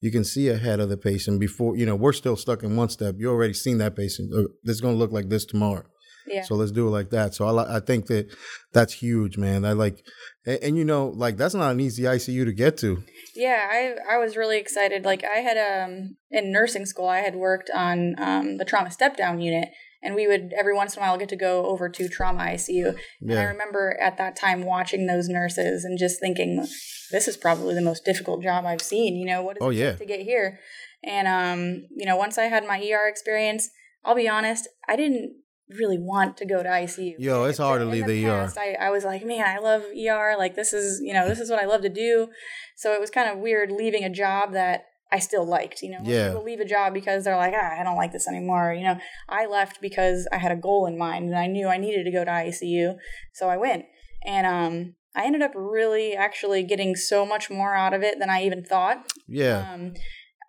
You 0.00 0.12
can 0.12 0.22
see 0.22 0.48
ahead 0.48 0.78
of 0.78 0.88
the 0.88 0.96
patient 0.96 1.40
before 1.40 1.76
you 1.76 1.84
know 1.84 1.96
we're 1.96 2.12
still 2.12 2.36
stuck 2.36 2.62
in 2.62 2.76
one 2.76 2.88
step. 2.88 3.16
You 3.18 3.30
already 3.30 3.54
seen 3.54 3.78
that 3.78 3.96
patient. 3.96 4.32
This 4.62 4.76
is 4.76 4.80
gonna 4.80 4.96
look 4.96 5.12
like 5.12 5.28
this 5.28 5.44
tomorrow. 5.44 5.84
Yeah. 6.30 6.42
So 6.42 6.54
let's 6.54 6.72
do 6.72 6.86
it 6.86 6.90
like 6.90 7.10
that. 7.10 7.34
So 7.34 7.46
I 7.46 7.76
I 7.76 7.80
think 7.80 8.06
that 8.06 8.34
that's 8.72 8.92
huge, 8.92 9.38
man. 9.38 9.64
I 9.64 9.72
like, 9.72 10.04
and, 10.46 10.58
and, 10.62 10.76
you 10.76 10.84
know, 10.84 11.08
like 11.08 11.36
that's 11.36 11.54
not 11.54 11.72
an 11.72 11.80
easy 11.80 12.02
ICU 12.04 12.44
to 12.44 12.52
get 12.52 12.76
to. 12.78 13.02
Yeah, 13.34 13.68
I 13.70 14.14
I 14.14 14.18
was 14.18 14.36
really 14.36 14.58
excited. 14.58 15.04
Like 15.04 15.24
I 15.24 15.38
had 15.38 15.56
um 15.56 16.16
in 16.30 16.52
nursing 16.52 16.86
school, 16.86 17.08
I 17.08 17.18
had 17.18 17.34
worked 17.34 17.70
on 17.74 18.14
um 18.18 18.58
the 18.58 18.64
trauma 18.64 18.90
step 18.90 19.16
down 19.16 19.40
unit, 19.40 19.68
and 20.02 20.14
we 20.14 20.26
would 20.26 20.52
every 20.58 20.74
once 20.74 20.96
in 20.96 21.02
a 21.02 21.06
while 21.06 21.18
get 21.18 21.28
to 21.30 21.36
go 21.36 21.66
over 21.66 21.88
to 21.88 22.08
trauma 22.08 22.42
ICU. 22.44 22.88
And 22.88 23.30
yeah. 23.30 23.40
I 23.40 23.44
remember 23.44 23.96
at 24.00 24.16
that 24.18 24.36
time 24.36 24.64
watching 24.64 25.06
those 25.06 25.28
nurses 25.28 25.84
and 25.84 25.98
just 25.98 26.20
thinking, 26.20 26.66
this 27.10 27.28
is 27.28 27.36
probably 27.36 27.74
the 27.74 27.82
most 27.82 28.04
difficult 28.04 28.42
job 28.42 28.66
I've 28.66 28.82
seen. 28.82 29.16
You 29.16 29.26
know, 29.26 29.42
what 29.42 29.56
is 29.56 29.62
oh, 29.62 29.70
yeah. 29.70 29.92
to 29.94 30.04
get 30.04 30.20
here? 30.20 30.60
And 31.04 31.28
um, 31.28 31.86
you 31.96 32.06
know, 32.06 32.16
once 32.16 32.38
I 32.38 32.44
had 32.44 32.66
my 32.66 32.78
ER 32.78 33.08
experience, 33.08 33.70
I'll 34.04 34.14
be 34.14 34.28
honest, 34.28 34.68
I 34.88 34.96
didn't 34.96 35.36
really 35.70 35.98
want 35.98 36.36
to 36.38 36.46
go 36.46 36.62
to 36.62 36.68
ICU. 36.68 37.16
Yo, 37.18 37.44
it's 37.44 37.58
hard 37.58 37.80
to 37.80 37.86
leave 37.86 38.06
the, 38.06 38.22
the 38.22 38.28
past, 38.28 38.56
ER. 38.56 38.60
I, 38.60 38.86
I 38.86 38.90
was 38.90 39.04
like, 39.04 39.24
man, 39.24 39.44
I 39.46 39.58
love 39.58 39.82
ER. 39.82 40.36
Like 40.38 40.54
this 40.54 40.72
is, 40.72 41.00
you 41.02 41.12
know, 41.12 41.28
this 41.28 41.40
is 41.40 41.50
what 41.50 41.60
I 41.60 41.66
love 41.66 41.82
to 41.82 41.88
do. 41.88 42.28
So 42.76 42.92
it 42.92 43.00
was 43.00 43.10
kind 43.10 43.30
of 43.30 43.38
weird 43.38 43.70
leaving 43.70 44.04
a 44.04 44.10
job 44.10 44.52
that 44.52 44.86
I 45.10 45.18
still 45.18 45.46
liked. 45.46 45.82
You 45.82 45.92
know, 45.92 46.00
yeah. 46.02 46.28
people 46.28 46.44
leave 46.44 46.60
a 46.60 46.64
job 46.64 46.94
because 46.94 47.24
they're 47.24 47.36
like, 47.36 47.54
ah, 47.56 47.80
I 47.80 47.82
don't 47.82 47.96
like 47.96 48.12
this 48.12 48.28
anymore. 48.28 48.72
You 48.72 48.84
know, 48.84 48.98
I 49.28 49.46
left 49.46 49.80
because 49.80 50.26
I 50.32 50.38
had 50.38 50.52
a 50.52 50.56
goal 50.56 50.86
in 50.86 50.98
mind 50.98 51.26
and 51.26 51.38
I 51.38 51.46
knew 51.46 51.68
I 51.68 51.76
needed 51.76 52.04
to 52.04 52.10
go 52.10 52.24
to 52.24 52.30
ICU, 52.30 52.96
so 53.34 53.48
I 53.48 53.56
went. 53.56 53.84
And 54.24 54.46
um, 54.46 54.94
I 55.14 55.24
ended 55.24 55.42
up 55.42 55.52
really 55.54 56.14
actually 56.14 56.62
getting 56.62 56.94
so 56.94 57.24
much 57.24 57.50
more 57.50 57.74
out 57.74 57.94
of 57.94 58.02
it 58.02 58.18
than 58.18 58.30
I 58.30 58.44
even 58.44 58.64
thought. 58.64 59.10
Yeah. 59.26 59.72
Um, 59.72 59.94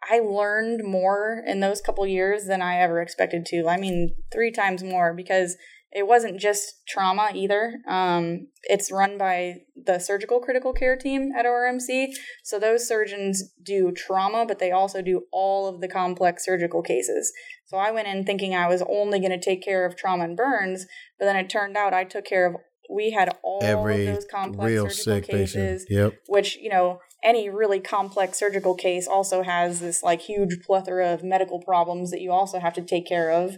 I 0.10 0.20
learned 0.20 0.84
more 0.84 1.44
in 1.46 1.60
those 1.60 1.82
couple 1.82 2.06
years 2.08 2.46
than 2.46 2.62
I 2.62 2.80
ever 2.80 3.02
expected 3.02 3.46
to. 3.48 3.68
I 3.68 3.78
mean, 3.78 4.16
three 4.32 4.52
times 4.52 4.84
more 4.84 5.14
because 5.14 5.58
it 5.92 6.06
wasn't 6.08 6.40
just 6.40 6.88
trauma 6.88 7.32
either. 7.34 7.80
Um, 7.88 8.48
it's 8.64 8.92
run 8.92 9.18
by 9.18 9.62
the 9.76 9.98
surgical 9.98 10.40
critical 10.40 10.72
care 10.72 10.96
team 10.96 11.32
at 11.38 11.46
ORMC. 11.46 12.10
So 12.44 12.60
those 12.60 12.88
surgeons 12.88 13.52
do 13.64 13.92
trauma, 13.92 14.46
but 14.48 14.60
they 14.60 14.72
also 14.72 15.02
do 15.02 15.24
all 15.32 15.68
of 15.68 15.82
the 15.82 15.88
complex 15.88 16.46
surgical 16.46 16.84
cases. 16.84 17.34
So 17.66 17.78
I 17.78 17.92
went 17.92 18.08
in 18.08 18.24
thinking 18.24 18.54
I 18.54 18.68
was 18.68 18.84
only 18.88 19.20
going 19.20 19.32
to 19.32 19.40
take 19.40 19.64
care 19.64 19.86
of 19.86 19.98
trauma 19.98 20.26
and 20.26 20.38
burns, 20.38 20.86
but 21.18 21.26
then 21.26 21.36
it 21.36 21.50
turned 21.50 21.76
out 21.76 21.94
I 21.94 22.04
took 22.04 22.26
care 22.26 22.46
of 22.46 22.56
we 22.90 23.12
had 23.12 23.30
all 23.44 23.60
Every 23.62 24.08
of 24.08 24.16
those 24.16 24.26
complex 24.26 24.68
real 24.68 24.90
surgical 24.90 25.38
cases, 25.38 25.86
yep. 25.90 26.16
which 26.28 26.58
you 26.58 26.70
know 26.70 27.00
any 27.24 27.50
really 27.50 27.80
complex 27.80 28.40
surgical 28.40 28.76
case 28.76 29.08
also 29.08 29.44
has 29.44 29.80
this 29.80 30.04
like 30.04 30.22
huge 30.22 30.62
plethora 30.66 31.14
of 31.14 31.24
medical 31.24 31.60
problems 31.62 32.12
that 32.12 32.22
you 32.22 32.32
also 32.32 32.60
have 32.60 32.74
to 32.74 32.82
take 32.82 33.08
care 33.08 33.30
of. 33.32 33.58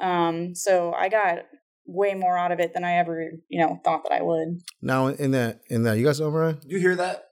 Um, 0.00 0.54
so 0.54 0.92
I 0.92 1.08
got 1.08 1.40
way 1.86 2.14
more 2.14 2.36
out 2.36 2.52
of 2.52 2.60
it 2.60 2.74
than 2.74 2.84
I 2.84 2.94
ever, 2.94 3.32
you 3.48 3.60
know, 3.60 3.80
thought 3.84 4.02
that 4.04 4.12
I 4.12 4.22
would. 4.22 4.60
Now 4.82 5.06
in 5.08 5.30
that 5.32 5.60
in 5.68 5.82
that 5.84 5.98
you 5.98 6.04
got 6.04 6.16
something, 6.16 6.34
Ryan? 6.34 6.60
You 6.66 6.78
hear 6.78 6.96
that? 6.96 7.24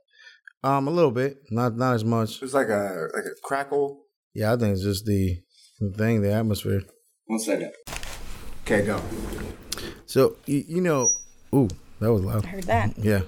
Um, 0.65 0.89
a 0.89 0.91
little 0.91 1.13
bit, 1.13 1.39
not 1.51 1.77
not 1.77 1.95
as 1.95 2.05
much. 2.05 2.43
It's 2.43 2.55
like 2.55 2.69
a 2.69 3.09
like 3.15 3.25
a 3.25 3.41
crackle. 3.43 4.03
Yeah, 4.35 4.53
I 4.53 4.57
think 4.57 4.75
it's 4.75 4.83
just 4.83 5.07
the, 5.07 5.39
the 5.81 5.91
thing, 5.97 6.23
the 6.23 6.33
atmosphere. 6.33 6.83
One 7.27 7.39
second. 7.39 7.73
Okay, 8.63 8.85
go. 8.85 9.01
So 10.07 10.37
you, 10.47 10.65
you 10.67 10.81
know, 10.81 11.09
ooh, 11.55 11.69
that 12.01 12.13
was 12.13 12.23
loud. 12.23 12.45
I 12.45 12.49
heard 12.49 12.65
that. 12.65 12.95
Yeah. 13.03 13.21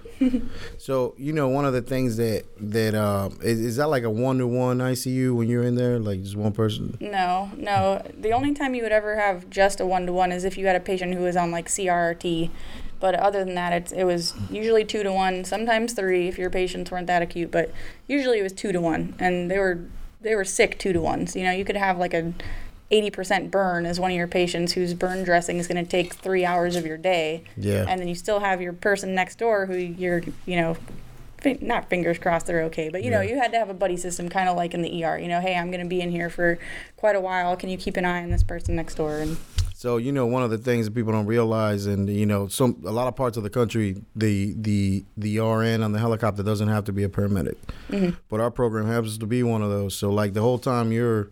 so 0.78 1.14
you 1.16 1.32
know, 1.32 1.48
one 1.48 1.64
of 1.64 1.72
the 1.72 1.82
things 1.82 2.16
that 2.16 2.44
that 2.60 2.94
um, 2.94 3.38
is, 3.42 3.60
is 3.60 3.76
that 3.76 3.88
like 3.88 4.02
a 4.02 4.10
one 4.10 4.38
to 4.38 4.46
one 4.46 4.78
ICU 4.78 5.34
when 5.34 5.48
you're 5.48 5.62
in 5.62 5.76
there, 5.76 5.98
like 5.98 6.22
just 6.22 6.36
one 6.36 6.52
person? 6.52 6.96
No, 7.00 7.50
no. 7.56 8.02
The 8.18 8.32
only 8.32 8.52
time 8.54 8.74
you 8.74 8.82
would 8.82 8.92
ever 8.92 9.16
have 9.16 9.48
just 9.48 9.80
a 9.80 9.86
one 9.86 10.06
to 10.06 10.12
one 10.12 10.32
is 10.32 10.44
if 10.44 10.58
you 10.58 10.66
had 10.66 10.76
a 10.76 10.80
patient 10.80 11.14
who 11.14 11.22
was 11.22 11.36
on 11.36 11.50
like 11.50 11.68
CRRT. 11.68 12.50
But 13.00 13.14
other 13.14 13.44
than 13.44 13.54
that, 13.54 13.72
it's 13.72 13.92
it 13.92 14.04
was 14.04 14.34
usually 14.50 14.84
two 14.84 15.02
to 15.04 15.12
one, 15.12 15.44
sometimes 15.44 15.92
three 15.92 16.26
if 16.26 16.36
your 16.36 16.50
patients 16.50 16.90
weren't 16.90 17.06
that 17.06 17.22
acute. 17.22 17.50
But 17.50 17.72
usually 18.08 18.40
it 18.40 18.42
was 18.42 18.52
two 18.52 18.72
to 18.72 18.80
one, 18.80 19.14
and 19.20 19.50
they 19.50 19.58
were 19.58 19.84
they 20.20 20.34
were 20.34 20.44
sick 20.44 20.78
two 20.78 20.92
to 20.92 21.00
ones. 21.00 21.36
You 21.36 21.44
know, 21.44 21.52
you 21.52 21.64
could 21.64 21.76
have 21.76 21.96
like 21.96 22.12
a 22.12 22.32
80% 22.90 23.50
burn 23.50 23.84
is 23.84 24.00
one 24.00 24.10
of 24.10 24.16
your 24.16 24.26
patients 24.26 24.72
whose 24.72 24.94
burn 24.94 25.24
dressing 25.24 25.58
is 25.58 25.66
going 25.66 25.82
to 25.82 25.88
take 25.88 26.14
three 26.14 26.44
hours 26.44 26.74
of 26.74 26.86
your 26.86 26.96
day. 26.96 27.44
Yeah. 27.56 27.84
And 27.86 28.00
then 28.00 28.08
you 28.08 28.14
still 28.14 28.40
have 28.40 28.62
your 28.62 28.72
person 28.72 29.14
next 29.14 29.38
door 29.38 29.66
who 29.66 29.76
you're, 29.76 30.22
you 30.46 30.56
know, 30.56 30.76
not 31.60 31.88
fingers 31.88 32.18
crossed 32.18 32.46
they're 32.46 32.62
okay, 32.64 32.88
but 32.88 33.04
you 33.04 33.10
know, 33.10 33.20
you 33.20 33.36
had 33.38 33.52
to 33.52 33.58
have 33.58 33.68
a 33.68 33.74
buddy 33.74 33.96
system 33.96 34.28
kind 34.28 34.48
of 34.48 34.56
like 34.56 34.74
in 34.74 34.82
the 34.82 35.04
ER. 35.04 35.18
You 35.18 35.28
know, 35.28 35.40
hey, 35.40 35.56
I'm 35.56 35.70
going 35.70 35.82
to 35.82 35.88
be 35.88 36.00
in 36.00 36.10
here 36.10 36.30
for 36.30 36.58
quite 36.96 37.14
a 37.14 37.20
while. 37.20 37.56
Can 37.56 37.68
you 37.68 37.78
keep 37.78 37.96
an 37.96 38.04
eye 38.04 38.22
on 38.22 38.30
this 38.30 38.42
person 38.42 38.74
next 38.74 38.96
door? 38.96 39.18
And 39.18 39.36
So 39.74 39.98
you 39.98 40.10
know, 40.10 40.26
one 40.26 40.42
of 40.42 40.50
the 40.50 40.58
things 40.58 40.86
that 40.86 40.94
people 40.96 41.12
don't 41.12 41.26
realize, 41.26 41.86
and 41.86 42.08
you 42.08 42.26
know, 42.26 42.48
some 42.48 42.82
a 42.84 42.90
lot 42.90 43.06
of 43.06 43.14
parts 43.14 43.36
of 43.36 43.44
the 43.44 43.50
country, 43.50 44.02
the 44.16 44.52
the 44.58 45.04
the 45.16 45.38
RN 45.38 45.84
on 45.84 45.92
the 45.92 46.00
helicopter 46.00 46.42
doesn't 46.42 46.66
have 46.66 46.84
to 46.86 46.92
be 46.92 47.04
a 47.04 47.08
paramedic, 47.08 47.54
but 48.28 48.40
our 48.40 48.50
program 48.50 48.86
happens 48.86 49.16
to 49.18 49.26
be 49.26 49.44
one 49.44 49.62
of 49.62 49.70
those. 49.70 49.94
So 49.94 50.10
like 50.10 50.32
the 50.32 50.40
whole 50.40 50.58
time 50.58 50.90
you're 50.90 51.28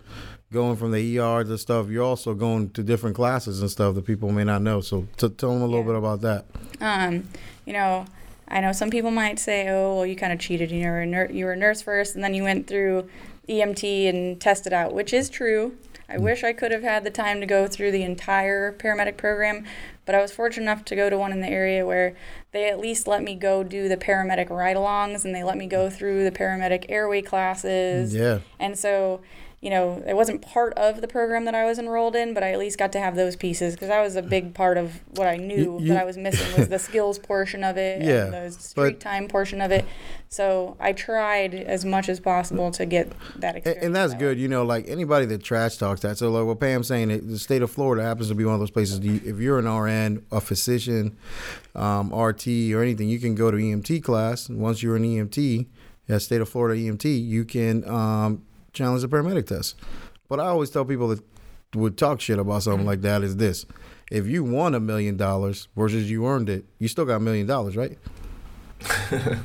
going 0.53 0.77
from 0.77 0.93
the 0.93 1.19
ER 1.19 1.45
to 1.45 1.59
stuff, 1.59 1.89
you're 1.89 2.05
also 2.05 2.35
going 2.35 2.71
to 2.71 2.83
different 2.83 3.17
classes 3.17 3.61
and 3.61 3.71
stuff 3.71 3.95
that 3.95 4.05
people 4.05 4.31
may 4.31 4.45
not 4.45 4.63
know. 4.63 4.81
So 4.81 5.07
t- 5.17 5.29
tell 5.31 5.53
them 5.53 5.63
a 5.63 5.67
little 5.67 5.81
Yeah. 5.81 5.87
bit 5.87 5.97
about 5.97 6.21
that. 6.23 6.45
um, 6.81 7.29
you 7.65 7.73
know, 7.73 8.05
I 8.49 8.61
know 8.61 8.71
some 8.73 8.91
people 8.91 9.11
might 9.11 9.39
say, 9.41 9.69
"Oh, 9.69 9.97
well, 9.97 10.07
you 10.07 10.15
kind 10.15 10.33
of 10.33 10.39
cheated. 10.39 10.71
You 10.71 10.87
were 10.87 11.01
a 11.01 11.07
ner- 11.07 11.31
you 11.33 11.47
were 11.47 11.53
a 11.53 11.57
nurse 11.57 11.83
first, 11.83 12.15
and 12.15 12.23
then 12.23 12.33
you 12.35 12.45
went 12.45 12.67
through 12.69 13.09
EMT 13.49 14.09
and 14.09 14.41
tested 14.41 14.73
out," 14.73 14.95
which 14.95 15.13
is 15.13 15.29
true. 15.29 15.73
I 16.09 16.19
wish 16.19 16.45
I 16.45 16.53
could 16.53 16.71
have 16.71 16.85
had 16.85 17.03
the 17.03 17.11
time 17.11 17.41
to 17.41 17.47
go 17.47 17.67
through 17.67 17.91
the 17.91 18.05
entire 18.05 18.71
paramedic 18.73 19.17
program, 19.17 19.65
but 20.05 20.15
I 20.15 20.21
was 20.23 20.31
fortunate 20.31 20.63
enough 20.63 20.85
to 20.85 20.95
go 20.95 21.11
to 21.11 21.19
one 21.19 21.33
in 21.33 21.41
the 21.41 21.49
area 21.49 21.85
where 21.85 22.13
they 22.53 22.69
at 22.71 22.79
least 22.79 23.09
let 23.09 23.25
me 23.25 23.35
go 23.35 23.65
do 23.65 23.89
the 23.89 23.97
paramedic 23.97 24.49
ride-alongs, 24.49 25.25
and 25.25 25.35
they 25.35 25.43
let 25.43 25.57
me 25.57 25.67
go 25.67 25.91
through 25.91 26.23
the 26.23 26.31
paramedic 26.31 26.85
airway 26.89 27.23
classes. 27.23 28.15
Yeah. 28.15 28.39
And 28.61 28.79
so, 28.79 29.21
you 29.67 29.71
know, 29.71 30.01
it 30.07 30.15
wasn't 30.15 30.41
part 30.43 30.73
of 30.75 31.01
the 31.01 31.09
program 31.09 31.45
that 31.45 31.55
I 31.57 31.65
was 31.65 31.77
enrolled 31.77 32.15
in, 32.15 32.35
but 32.35 32.45
I 32.45 32.53
at 32.53 32.59
least 32.61 32.79
got 32.79 32.93
to 32.93 33.01
have 33.01 33.17
those 33.17 33.35
pieces 33.35 33.75
because 33.75 33.89
that 33.89 34.01
was 34.01 34.15
a 34.15 34.23
big 34.23 34.55
part 34.55 34.79
of 34.79 35.01
what 35.17 35.27
I 35.27 35.37
knew 35.39 35.81
you- 35.81 35.89
that 35.89 36.01
I 36.01 36.05
was 36.05 36.17
missing 36.17 36.47
was 36.57 36.69
the 36.69 36.79
skills 36.79 37.19
portion 37.19 37.65
of 37.65 37.77
it 37.77 38.01
Yeah, 38.01 38.27
and 38.27 38.33
the 38.33 38.51
street 38.53 39.01
time 39.01 39.27
portion 39.27 39.61
of 39.61 39.73
it. 39.73 39.85
So 40.29 40.77
I 40.79 40.93
tried 40.93 41.53
as 41.55 41.85
much 41.85 42.09
as 42.09 42.21
possible 42.21 42.71
to 42.71 42.87
get 42.87 43.11
that 43.41 43.49
And, 43.49 43.57
experience. 43.57 43.85
and 43.87 43.97
that's 43.97 44.13
that 44.13 44.21
good, 44.21 44.39
you 44.39 44.47
know. 44.47 44.63
Like 44.65 44.85
anybody 44.89 45.27
that 45.27 45.43
trash 45.43 45.79
talks 45.79 46.01
that. 46.03 46.17
So, 46.17 46.31
like 46.31 46.45
what 46.47 46.61
Pam's 46.61 46.87
saying, 46.87 47.11
it- 47.11 47.27
the 47.29 47.37
state 47.39 47.63
of 47.63 47.71
Florida 47.73 48.05
happens 48.05 48.29
to 48.29 48.37
be 48.37 48.45
one 48.45 48.55
of 48.55 48.61
those 48.61 48.71
places. 48.71 49.01
You, 49.01 49.21
if 49.25 49.41
you're 49.41 49.59
an 49.59 49.67
RN, 49.67 50.23
a 50.31 50.41
physician, 50.41 51.17
um, 51.75 52.13
RT, 52.15 52.73
or 52.73 52.83
anything, 52.83 53.09
you 53.09 53.19
can 53.19 53.35
go 53.35 53.51
to 53.51 53.57
EMT 53.57 54.01
class. 54.05 54.49
And 54.49 54.61
once 54.61 54.81
you're 54.81 54.95
an 54.95 55.05
EMT, 55.05 55.67
at 56.09 56.23
state 56.23 56.41
of 56.41 56.49
Florida 56.49 56.81
EMT, 56.81 57.19
you 57.19 57.45
can 57.45 57.83
um, 57.89 58.43
challenge 58.77 59.03
the 59.03 59.09
paramedic 59.09 59.47
test. 59.47 59.77
But 60.29 60.41
I 60.41 60.47
always 60.47 60.71
tell 60.71 60.85
people 60.85 61.09
that 61.09 61.23
would 61.75 61.99
talk 61.99 62.21
shit 62.21 62.39
about 62.39 62.63
something 62.63 62.87
like 62.87 63.03
that 63.03 63.23
is 63.23 63.37
this: 63.37 63.67
if 64.11 64.27
you 64.27 64.45
won 64.45 64.75
a 64.75 64.81
million 64.81 65.17
dollars 65.17 65.69
versus 65.77 66.11
you 66.11 66.27
earned 66.27 66.49
it, 66.49 66.65
you 66.79 66.89
still 66.89 67.05
got 67.05 67.17
a 67.17 67.21
million 67.21 67.47
dollars, 67.47 67.77
right? 67.77 67.99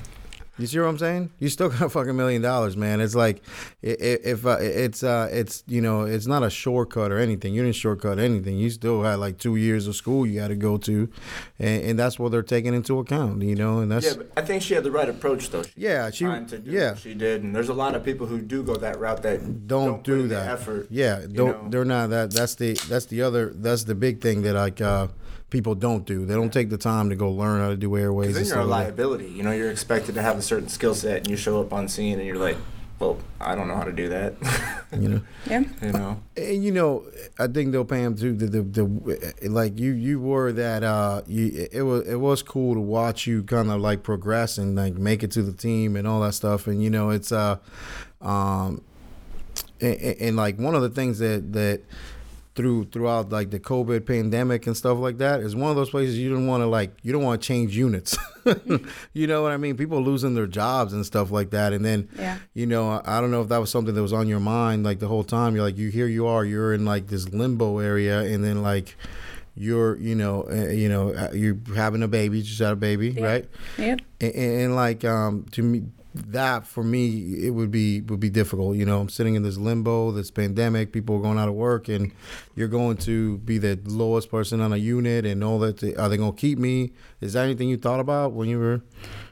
You 0.60 0.68
see 0.68 0.78
what 0.80 0.88
I'm 0.90 0.98
saying? 0.98 1.32
You 1.40 1.48
still 1.50 1.70
got 1.70 1.82
a 1.82 1.90
fucking 1.90 2.16
million 2.16 2.42
dollars, 2.42 2.76
man. 2.76 3.00
It's 3.02 3.16
like 3.16 3.42
if 3.82 4.46
uh, 4.46 4.58
it's 4.60 5.02
uh, 5.02 5.30
it's 5.32 5.64
you 5.66 5.82
know 5.82 6.04
it's 6.04 6.28
not 6.28 6.44
a 6.44 6.50
shortcut 6.50 7.12
or 7.12 7.18
anything. 7.18 7.54
You 7.54 7.64
didn't 7.64 7.78
shortcut 7.78 8.20
anything. 8.20 8.58
You 8.58 8.70
still 8.70 9.02
had 9.04 9.16
like 9.16 9.38
two 9.38 9.56
years 9.56 9.88
of 9.88 9.96
school 9.96 10.28
you 10.28 10.40
got 10.40 10.50
to 10.50 10.56
go 10.56 10.78
to, 10.78 11.10
and, 11.58 11.84
and 11.84 12.00
that's 12.00 12.20
what 12.20 12.32
they're 12.32 12.44
taking 12.44 12.74
into 12.74 13.00
account. 13.00 13.42
You 13.42 13.56
know, 13.56 13.80
and 13.80 13.92
that's 13.92 14.06
Yeah, 14.06 14.14
but 14.18 14.32
I 14.36 14.42
think 14.42 14.62
she 14.62 14.74
had 14.74 14.84
the 14.84 14.92
right 14.92 15.10
approach 15.10 15.50
though. 15.50 15.64
She 15.64 15.72
Yeah, 15.78 16.12
she- 16.12 16.26
trying 16.26 16.46
to 16.48 16.60
do 16.60 16.70
yeah. 16.70 16.96
she 16.96 17.14
did, 17.14 17.44
and 17.44 17.56
there's 17.56 17.70
a 17.70 17.74
lot 17.74 17.96
of 17.96 18.04
people 18.04 18.28
who 18.28 18.42
do 18.42 18.62
go 18.62 18.76
that 18.76 19.00
route 19.00 19.24
that 19.24 19.68
don't, 19.68 19.96
put 19.96 20.04
do 20.04 20.28
that. 20.28 20.48
effort. 20.50 20.88
Yeah, 20.90 21.22
don't. 21.32 21.64
know? 21.64 21.70
They're 21.70 21.86
not 21.86 22.10
that. 22.10 22.32
That's 22.32 22.56
the 22.56 22.74
that's 22.90 23.06
the 23.06 23.22
other. 23.22 23.52
That's 23.56 23.86
the 23.86 23.96
big 23.96 24.22
thing 24.22 24.42
that 24.44 24.54
like 24.56 24.82
uh, 24.82 25.08
people 25.52 25.76
don't 25.76 26.06
do. 26.06 26.26
They 26.26 26.34
don't 26.34 26.52
take 26.52 26.72
the 26.72 26.78
time 26.80 27.12
to 27.12 27.16
go 27.16 27.30
learn 27.30 27.62
how 27.62 27.70
to 27.70 27.78
do 27.78 27.96
airways. 27.96 28.34
Then 28.34 28.42
and 28.42 28.48
you're 28.50 28.58
a 28.58 28.62
stuff 28.64 28.70
like 28.72 28.88
that. 28.88 29.04
liability. 29.04 29.28
You 29.28 29.44
know, 29.44 29.52
you're 29.52 29.70
expected 29.70 30.16
to 30.16 30.22
have 30.24 30.38
a 30.40 30.42
certain 30.42 30.68
skill 30.70 30.96
set, 30.96 31.18
and 31.20 31.28
you 31.30 31.38
show 31.38 31.62
up 31.62 31.72
on 31.72 31.88
scene, 31.88 32.18
and 32.18 32.26
you're 32.28 32.38
like, 32.38 32.58
"Well, 32.98 33.20
I 33.40 33.54
don't 33.54 33.68
know 33.68 33.76
how 33.76 33.84
to 33.84 33.92
do 33.92 34.10
that." 34.10 34.34
You 34.92 35.08
know. 35.08 35.22
Yeah. 35.50 35.64
you 35.82 35.92
know, 35.94 36.20
And 36.36 36.64
you 36.66 36.72
know, 36.74 37.06
I 37.40 37.48
think 37.48 37.72
though, 37.72 37.86
Pam, 37.86 38.14
too, 38.18 38.34
the 38.36 38.48
the, 38.48 38.62
the 38.62 39.50
like 39.50 39.80
you 39.80 39.94
you 39.94 40.20
were 40.20 40.52
that 40.52 40.84
uh, 40.84 41.22
you 41.28 41.70
it 41.72 41.84
was 41.84 42.06
it 42.06 42.18
was 42.20 42.44
cool 42.44 42.74
to 42.74 42.82
watch 42.82 43.26
you 43.26 43.42
kind 43.44 43.72
of 43.72 43.80
like 43.80 44.04
progress 44.04 44.58
and 44.58 44.76
like 44.76 44.96
make 44.96 45.24
it 45.24 45.32
to 45.32 45.44
the 45.44 45.54
team 45.54 45.96
and 45.96 46.06
all 46.06 46.20
that 46.24 46.34
stuff. 46.34 46.68
And 46.68 46.84
you 46.84 46.90
know, 46.90 47.10
it's 47.10 47.32
uh, 47.32 47.60
um, 48.20 48.84
and, 49.80 49.96
and, 49.96 50.16
and 50.20 50.36
like 50.36 50.60
one 50.60 50.76
of 50.76 50.82
the 50.82 50.90
things 50.90 51.20
that 51.20 51.54
that 51.54 51.82
through 52.54 52.84
throughout 52.86 53.30
like 53.30 53.50
the 53.50 53.60
COVID 53.60 54.06
pandemic 54.06 54.68
and 54.68 54.76
stuff 54.76 54.98
like 54.98 55.20
that 55.20 55.40
is 55.40 55.56
one 55.56 55.70
of 55.70 55.78
those 55.78 55.90
places 55.90 56.18
you 56.18 56.30
don't 56.30 56.48
want 56.48 56.62
to 56.62 56.68
like 56.68 56.92
you 57.02 57.14
don't 57.14 57.24
want 57.24 57.42
to 57.42 57.48
change 57.48 57.78
units. 57.78 58.18
you 59.14 59.28
know 59.28 59.42
what 59.42 59.52
I 59.54 59.58
mean? 59.58 59.78
People 59.78 60.02
losing 60.02 60.36
their 60.36 60.48
jobs 60.48 60.92
and 60.94 61.06
stuff 61.06 61.32
like 61.32 61.52
that, 61.52 61.72
and 61.74 61.86
then 61.86 62.10
Yeah. 62.18 62.40
you 62.54 62.66
know 62.66 63.02
I, 63.06 63.22
don't 63.22 63.32
know 63.32 63.42
if 63.42 63.48
that 63.50 63.60
was 63.60 63.70
something 63.70 63.96
that 63.96 64.02
was 64.02 64.14
on 64.14 64.28
your 64.28 64.40
mind 64.42 64.84
like 64.84 65.00
the 65.00 65.08
whole 65.08 65.24
time. 65.24 65.56
You're 65.56 65.64
like 65.64 65.78
you 65.78 65.90
here 65.90 66.08
you 66.08 66.28
are 66.28 66.44
you're 66.44 66.74
in 66.74 66.84
like 66.86 67.08
this 67.08 67.30
limbo 67.30 67.80
area, 67.80 68.20
and 68.22 68.44
then 68.44 68.62
like 68.62 68.98
you're 69.56 69.98
you 69.98 70.16
know 70.16 70.44
uh, 70.50 70.70
you 70.72 70.90
know 70.90 71.14
uh, 71.14 71.30
you're 71.34 71.58
having 71.76 72.04
a 72.04 72.08
baby, 72.08 72.38
you 72.40 72.44
just 72.44 72.60
had 72.60 72.74
a 72.74 72.76
baby, 72.76 73.12
Yeah. 73.12 73.26
right? 73.26 73.50
Yep. 73.78 74.00
and, 74.22 74.34
and, 74.36 74.62
and 74.62 74.76
like 74.76 75.06
um 75.06 75.46
to 75.52 75.62
me 75.64 75.84
that 76.14 76.68
for 76.68 76.84
me 76.84 77.46
it 77.46 77.52
would 77.52 77.72
be 77.72 78.02
would 78.02 78.20
be 78.20 78.30
difficult 78.30 78.76
you 78.76 78.86
know? 78.86 79.00
I'm 79.00 79.10
sitting 79.10 79.36
in 79.36 79.44
this 79.44 79.58
limbo 79.58 80.12
this 80.12 80.32
pandemic 80.32 80.92
people 80.92 81.16
are 81.16 81.22
going 81.22 81.40
out 81.40 81.48
of 81.48 81.56
work 81.56 81.88
and 81.88 82.12
you're 82.56 82.68
going 82.68 82.98
to 82.98 83.38
be 83.40 83.58
the 83.58 83.80
lowest 83.86 84.30
person 84.30 84.62
on 84.62 84.74
a 84.74 84.78
unit 84.78 85.26
and 85.26 85.44
all 85.44 85.60
that 85.60 85.82
are 85.84 86.10
they 86.10 86.18
going 86.18 86.34
to 86.34 86.40
keep 86.40 86.58
me 86.58 86.92
is 87.22 87.34
that 87.34 87.44
anything 87.46 87.70
you 87.70 87.78
thought 87.78 88.00
about 88.00 88.34
when 88.34 88.50
you 88.50 88.58
were 88.60 88.82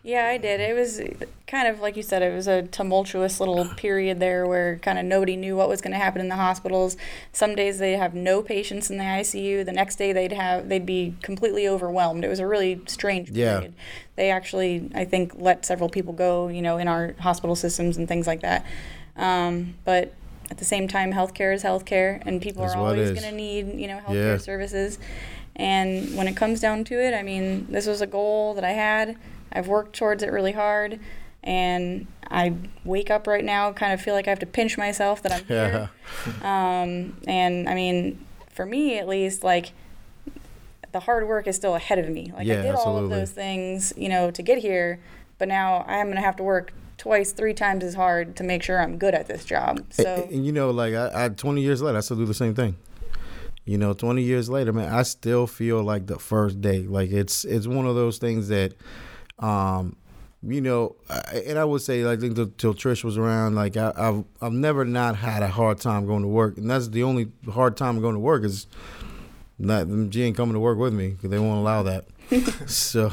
Yeah, 0.03 0.27
I 0.27 0.37
did. 0.37 0.61
It 0.61 0.75
was 0.75 1.01
kind 1.47 1.67
of 1.67 1.79
like 1.81 1.97
you 1.97 2.03
said, 2.03 2.21
it 2.21 2.33
was 2.33 2.47
a 2.47 2.61
tumultuous 2.63 3.39
little 3.39 3.65
period 3.75 4.19
there 4.19 4.47
where 4.47 4.77
kind 4.77 4.97
of 4.99 5.05
nobody 5.05 5.35
knew 5.35 5.55
what 5.55 5.67
was 5.67 5.81
going 5.81 5.91
to 5.91 5.97
happen 5.97 6.21
in 6.21 6.29
the 6.29 6.35
hospitals. 6.35 6.95
Some 7.33 7.55
days 7.55 7.79
they'd 7.79 7.97
have 7.97 8.13
no 8.13 8.41
patients 8.41 8.89
in 8.89 8.97
the 8.97 9.03
ICU. 9.03 9.65
The 9.65 9.71
next 9.73 9.97
day 9.97 10.13
they'd 10.13 10.31
have 10.31 10.69
they'd 10.69 10.85
be 10.85 11.15
completely 11.21 11.67
overwhelmed. 11.67 12.23
It 12.23 12.29
was 12.29 12.39
a 12.39 12.47
really 12.47 12.79
strange 12.87 13.29
Yeah. 13.31 13.55
period. 13.57 13.73
They 14.15 14.29
actually, 14.31 14.89
I 14.93 15.05
think, 15.05 15.33
let 15.35 15.65
several 15.65 15.89
people 15.89 16.13
go, 16.13 16.47
you 16.47 16.61
know, 16.61 16.77
in 16.77 16.87
our 16.87 17.15
hospital 17.19 17.55
systems 17.55 17.97
and 17.97 18.07
things 18.07 18.27
like 18.27 18.41
that. 18.41 18.65
Um, 19.17 19.75
but 19.83 20.13
at 20.51 20.57
the 20.57 20.65
same 20.65 20.87
time, 20.87 21.13
healthcare 21.13 21.53
is 21.53 21.63
healthcare, 21.63 22.21
and 22.25 22.41
people 22.41 22.63
That's 22.63 22.73
are 22.75 22.79
always 22.79 23.11
going 23.11 23.29
to 23.29 23.31
need, 23.31 23.79
you 23.79 23.87
know, 23.87 23.99
healthcare 23.99 24.33
Yeah. 24.33 24.37
services. 24.37 24.97
And 25.59 26.15
when 26.15 26.27
it 26.29 26.37
comes 26.37 26.61
down 26.61 26.85
to 26.85 26.95
it, 27.05 27.13
I 27.13 27.21
mean, 27.21 27.67
this 27.69 27.85
was 27.85 27.99
a 28.01 28.07
goal 28.07 28.53
that 28.53 28.63
I 28.63 28.71
had. 28.71 29.17
I've 29.51 29.67
worked 29.67 29.93
towards 29.95 30.23
it 30.23 30.31
really 30.31 30.53
hard. 30.53 30.99
And 31.43 32.07
I 32.31 32.53
wake 32.85 33.11
up 33.11 33.27
right 33.27 33.43
now, 33.43 33.73
kind 33.73 33.91
of 33.91 33.99
feel 34.01 34.13
like 34.13 34.25
I 34.27 34.29
have 34.29 34.39
to 34.39 34.45
pinch 34.45 34.77
myself 34.77 35.21
that 35.23 35.33
I'm 35.33 35.45
here. 35.45 35.89
Yeah. 36.25 36.33
Um, 36.81 37.17
and 37.27 37.67
I 37.69 37.75
mean, 37.75 38.25
for 38.53 38.65
me 38.65 38.97
at 38.97 39.07
least, 39.07 39.43
like, 39.43 39.73
the 40.91 41.01
hard 41.01 41.27
work 41.27 41.45
is 41.45 41.55
still 41.55 41.75
ahead 41.75 41.99
of 41.99 42.09
me. 42.09 42.31
Like, 42.35 42.47
Yeah, 42.47 42.59
I 42.59 42.61
did 42.63 42.75
all 42.75 42.97
of 42.97 43.09
those 43.09 43.31
things, 43.31 43.93
you 43.97 44.09
know, 44.09 44.31
to 44.31 44.41
get 44.41 44.57
here. 44.59 44.99
But 45.37 45.49
now 45.49 45.85
I'm 45.87 46.07
going 46.07 46.15
to 46.15 46.21
have 46.21 46.35
to 46.37 46.43
work 46.43 46.73
twice, 46.97 47.31
three 47.31 47.53
times 47.53 47.83
as 47.83 47.95
hard 47.95 48.35
to 48.37 48.43
make 48.43 48.63
sure 48.63 48.81
I'm 48.81 48.97
good 48.97 49.13
at 49.13 49.27
this 49.27 49.45
job. 49.45 49.77
and, 49.77 49.93
So, 49.93 50.27
and 50.31 50.45
you 50.45 50.51
know 50.51 50.69
like 50.71 50.93
I, 50.93 51.25
I 51.25 51.29
20 51.29 51.61
years 51.61 51.81
later 51.81 51.97
i 51.97 52.01
still 52.01 52.17
do 52.17 52.25
the 52.25 52.33
same 52.33 52.53
thing 52.53 52.75
you 53.69 53.77
know 53.77 53.93
20 53.93 54.23
years 54.23 54.49
later 54.49 54.73
man 54.73 54.91
i 54.91 55.03
still 55.03 55.45
feel 55.45 55.83
like 55.83 56.07
the 56.07 56.17
first 56.17 56.59
day 56.59 56.79
like 56.79 57.11
it's 57.11 57.45
it's 57.45 57.67
one 57.67 57.85
of 57.85 57.93
those 57.93 58.17
things 58.17 58.47
that 58.47 58.73
um 59.37 59.95
you 60.41 60.59
know 60.59 60.95
I, 61.07 61.43
and 61.45 61.59
i 61.59 61.63
would 61.63 61.81
say 61.81 62.03
like, 62.03 62.19
till 62.19 62.73
trish 62.73 63.03
was 63.03 63.15
around 63.15 63.53
like 63.53 63.77
I, 63.77 63.93
i've 63.95 64.23
i've 64.41 64.53
never 64.53 64.85
not 64.85 65.17
had 65.17 65.43
a 65.43 65.49
hard 65.49 65.79
time 65.79 66.07
going 66.07 66.23
to 66.23 66.27
work 66.27 66.57
and 66.57 66.67
that's 66.67 66.87
the 66.87 67.03
only 67.03 67.31
hard 67.51 67.77
time 67.77 68.01
going 68.01 68.15
to 68.15 68.19
work 68.19 68.43
is 68.43 68.65
not 69.59 69.89
them 69.89 70.09
G 70.09 70.23
ain't 70.23 70.37
coming 70.37 70.53
to 70.53 70.59
work 70.59 70.77
with 70.77 70.93
me 70.93 71.09
because 71.09 71.29
they 71.29 71.37
won't 71.37 71.59
allow 71.59 71.83
that. 71.83 72.05
so, 72.67 73.11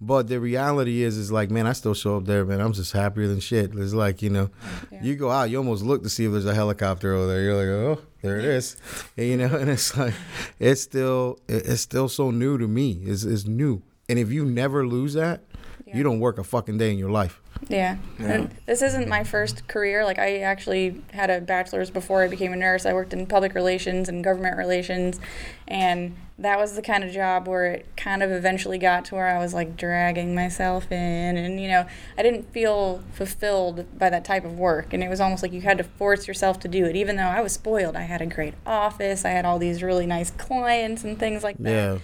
but 0.00 0.28
the 0.28 0.40
reality 0.40 1.02
is, 1.02 1.16
is 1.16 1.30
like, 1.30 1.50
man, 1.50 1.66
I 1.66 1.72
still 1.72 1.94
show 1.94 2.16
up 2.16 2.24
there, 2.24 2.44
man. 2.44 2.60
I'm 2.60 2.72
just 2.72 2.92
happier 2.92 3.28
than 3.28 3.40
shit. 3.40 3.72
It's 3.74 3.94
like, 3.94 4.22
you 4.22 4.30
know, 4.30 4.50
Yeah. 4.90 5.02
you 5.02 5.16
go 5.16 5.30
out, 5.30 5.50
you 5.50 5.58
almost 5.58 5.82
look 5.84 6.02
to 6.02 6.08
see 6.08 6.24
if 6.24 6.32
there's 6.32 6.46
a 6.46 6.54
helicopter 6.54 7.14
over 7.14 7.26
there. 7.28 7.42
You're 7.42 7.54
like, 7.56 7.98
oh, 7.98 8.02
there 8.22 8.38
it 8.38 8.44
is, 8.44 8.76
and, 9.16 9.26
you 9.26 9.36
know, 9.36 9.54
and 9.60 9.68
it's 9.70 9.96
like, 9.96 10.14
it's 10.58 10.80
still, 10.80 11.38
it's 11.48 11.82
still 11.82 12.08
so 12.08 12.30
new 12.30 12.58
to 12.58 12.66
me. 12.68 12.92
It's, 13.04 13.24
it's 13.24 13.46
new, 13.46 13.82
and 14.08 14.18
if 14.18 14.30
you 14.32 14.44
never 14.44 14.86
lose 14.86 15.14
that, 15.14 15.42
Yeah. 15.86 15.96
you 15.98 16.02
don't 16.02 16.20
work 16.20 16.38
a 16.38 16.44
fucking 16.44 16.78
day 16.78 16.90
in 16.90 16.98
your 16.98 17.10
life. 17.10 17.41
Yeah. 17.68 17.96
Yeah. 18.18 18.48
This 18.66 18.82
isn't 18.82 19.08
my 19.08 19.24
first 19.24 19.66
career. 19.68 20.04
Like 20.04 20.18
I 20.18 20.38
actually 20.38 21.00
had 21.12 21.30
a 21.30 21.40
bachelor's 21.40 21.90
before 21.90 22.22
I 22.22 22.28
became 22.28 22.52
a 22.52 22.56
nurse. 22.56 22.86
I 22.86 22.92
worked 22.92 23.12
in 23.12 23.26
public 23.26 23.54
relations 23.54 24.08
and 24.08 24.22
government 24.22 24.56
relations 24.56 25.20
and 25.68 26.16
that 26.38 26.58
was 26.58 26.74
the 26.74 26.82
kind 26.82 27.04
of 27.04 27.12
job 27.12 27.46
where 27.46 27.66
it 27.66 27.86
kind 27.96 28.22
of 28.22 28.30
eventually 28.30 28.76
got 28.76 29.04
to 29.04 29.14
where 29.14 29.28
I 29.28 29.38
was 29.38 29.54
like 29.54 29.76
dragging 29.76 30.34
myself 30.34 30.90
in 30.90 31.36
and 31.36 31.60
you 31.60 31.68
know, 31.68 31.86
I 32.18 32.22
didn't 32.22 32.52
feel 32.52 33.02
fulfilled 33.12 33.86
by 33.98 34.10
that 34.10 34.24
type 34.24 34.44
of 34.44 34.58
work 34.58 34.92
and 34.92 35.02
it 35.04 35.08
was 35.08 35.20
almost 35.20 35.42
like 35.42 35.52
you 35.52 35.60
had 35.60 35.78
to 35.78 35.84
force 35.84 36.26
yourself 36.26 36.58
to 36.60 36.68
do 36.68 36.84
it 36.84 36.96
even 36.96 37.16
though 37.16 37.22
I 37.22 37.40
was 37.40 37.52
spoiled. 37.52 37.96
I 37.96 38.02
had 38.02 38.20
a 38.20 38.26
great 38.26 38.54
office, 38.66 39.24
I 39.24 39.30
had 39.30 39.44
all 39.44 39.58
these 39.58 39.82
really 39.82 40.06
nice 40.06 40.30
clients 40.30 41.04
and 41.04 41.18
things 41.18 41.44
like 41.44 41.58
that. 41.58 41.70
Yeah. 41.70 41.98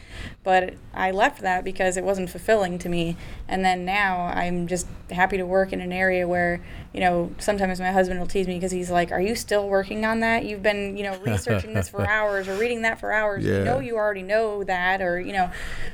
But 0.44 0.74
I 0.94 1.10
left 1.10 1.40
that 1.42 1.64
because 1.64 1.96
it 1.96 2.04
wasn't 2.04 2.30
fulfilling 2.30 2.78
to 2.78 2.88
me. 2.88 3.16
And 3.48 3.64
then 3.64 3.84
now 3.84 4.26
I'm 4.26 4.66
just 4.66 4.86
happy 5.10 5.36
to 5.36 5.46
work 5.46 5.72
in 5.72 5.80
an 5.80 5.92
area 5.92 6.26
where, 6.26 6.60
you 6.92 7.00
know, 7.00 7.32
sometimes 7.38 7.80
my 7.80 7.90
husband 7.90 8.20
will 8.20 8.26
tease 8.26 8.46
me 8.46 8.54
because 8.54 8.72
he's 8.72 8.90
like, 8.90 9.12
Are 9.12 9.20
you 9.20 9.34
still 9.34 9.68
working 9.68 10.04
on 10.04 10.20
that? 10.20 10.44
You've 10.44 10.62
been, 10.62 10.96
you 10.96 11.04
know, 11.04 11.16
researching 11.18 11.74
this 11.74 11.88
for 11.88 12.06
hours 12.08 12.48
or 12.48 12.56
reading 12.56 12.82
that 12.82 13.00
for 13.00 13.12
hours. 13.12 13.44
Yeah. 13.44 13.58
You 13.58 13.64
know, 13.64 13.78
you 13.80 13.96
already 13.96 14.22
know 14.22 14.64
that, 14.64 15.00
or, 15.00 15.20
you 15.20 15.32
know, 15.32 15.50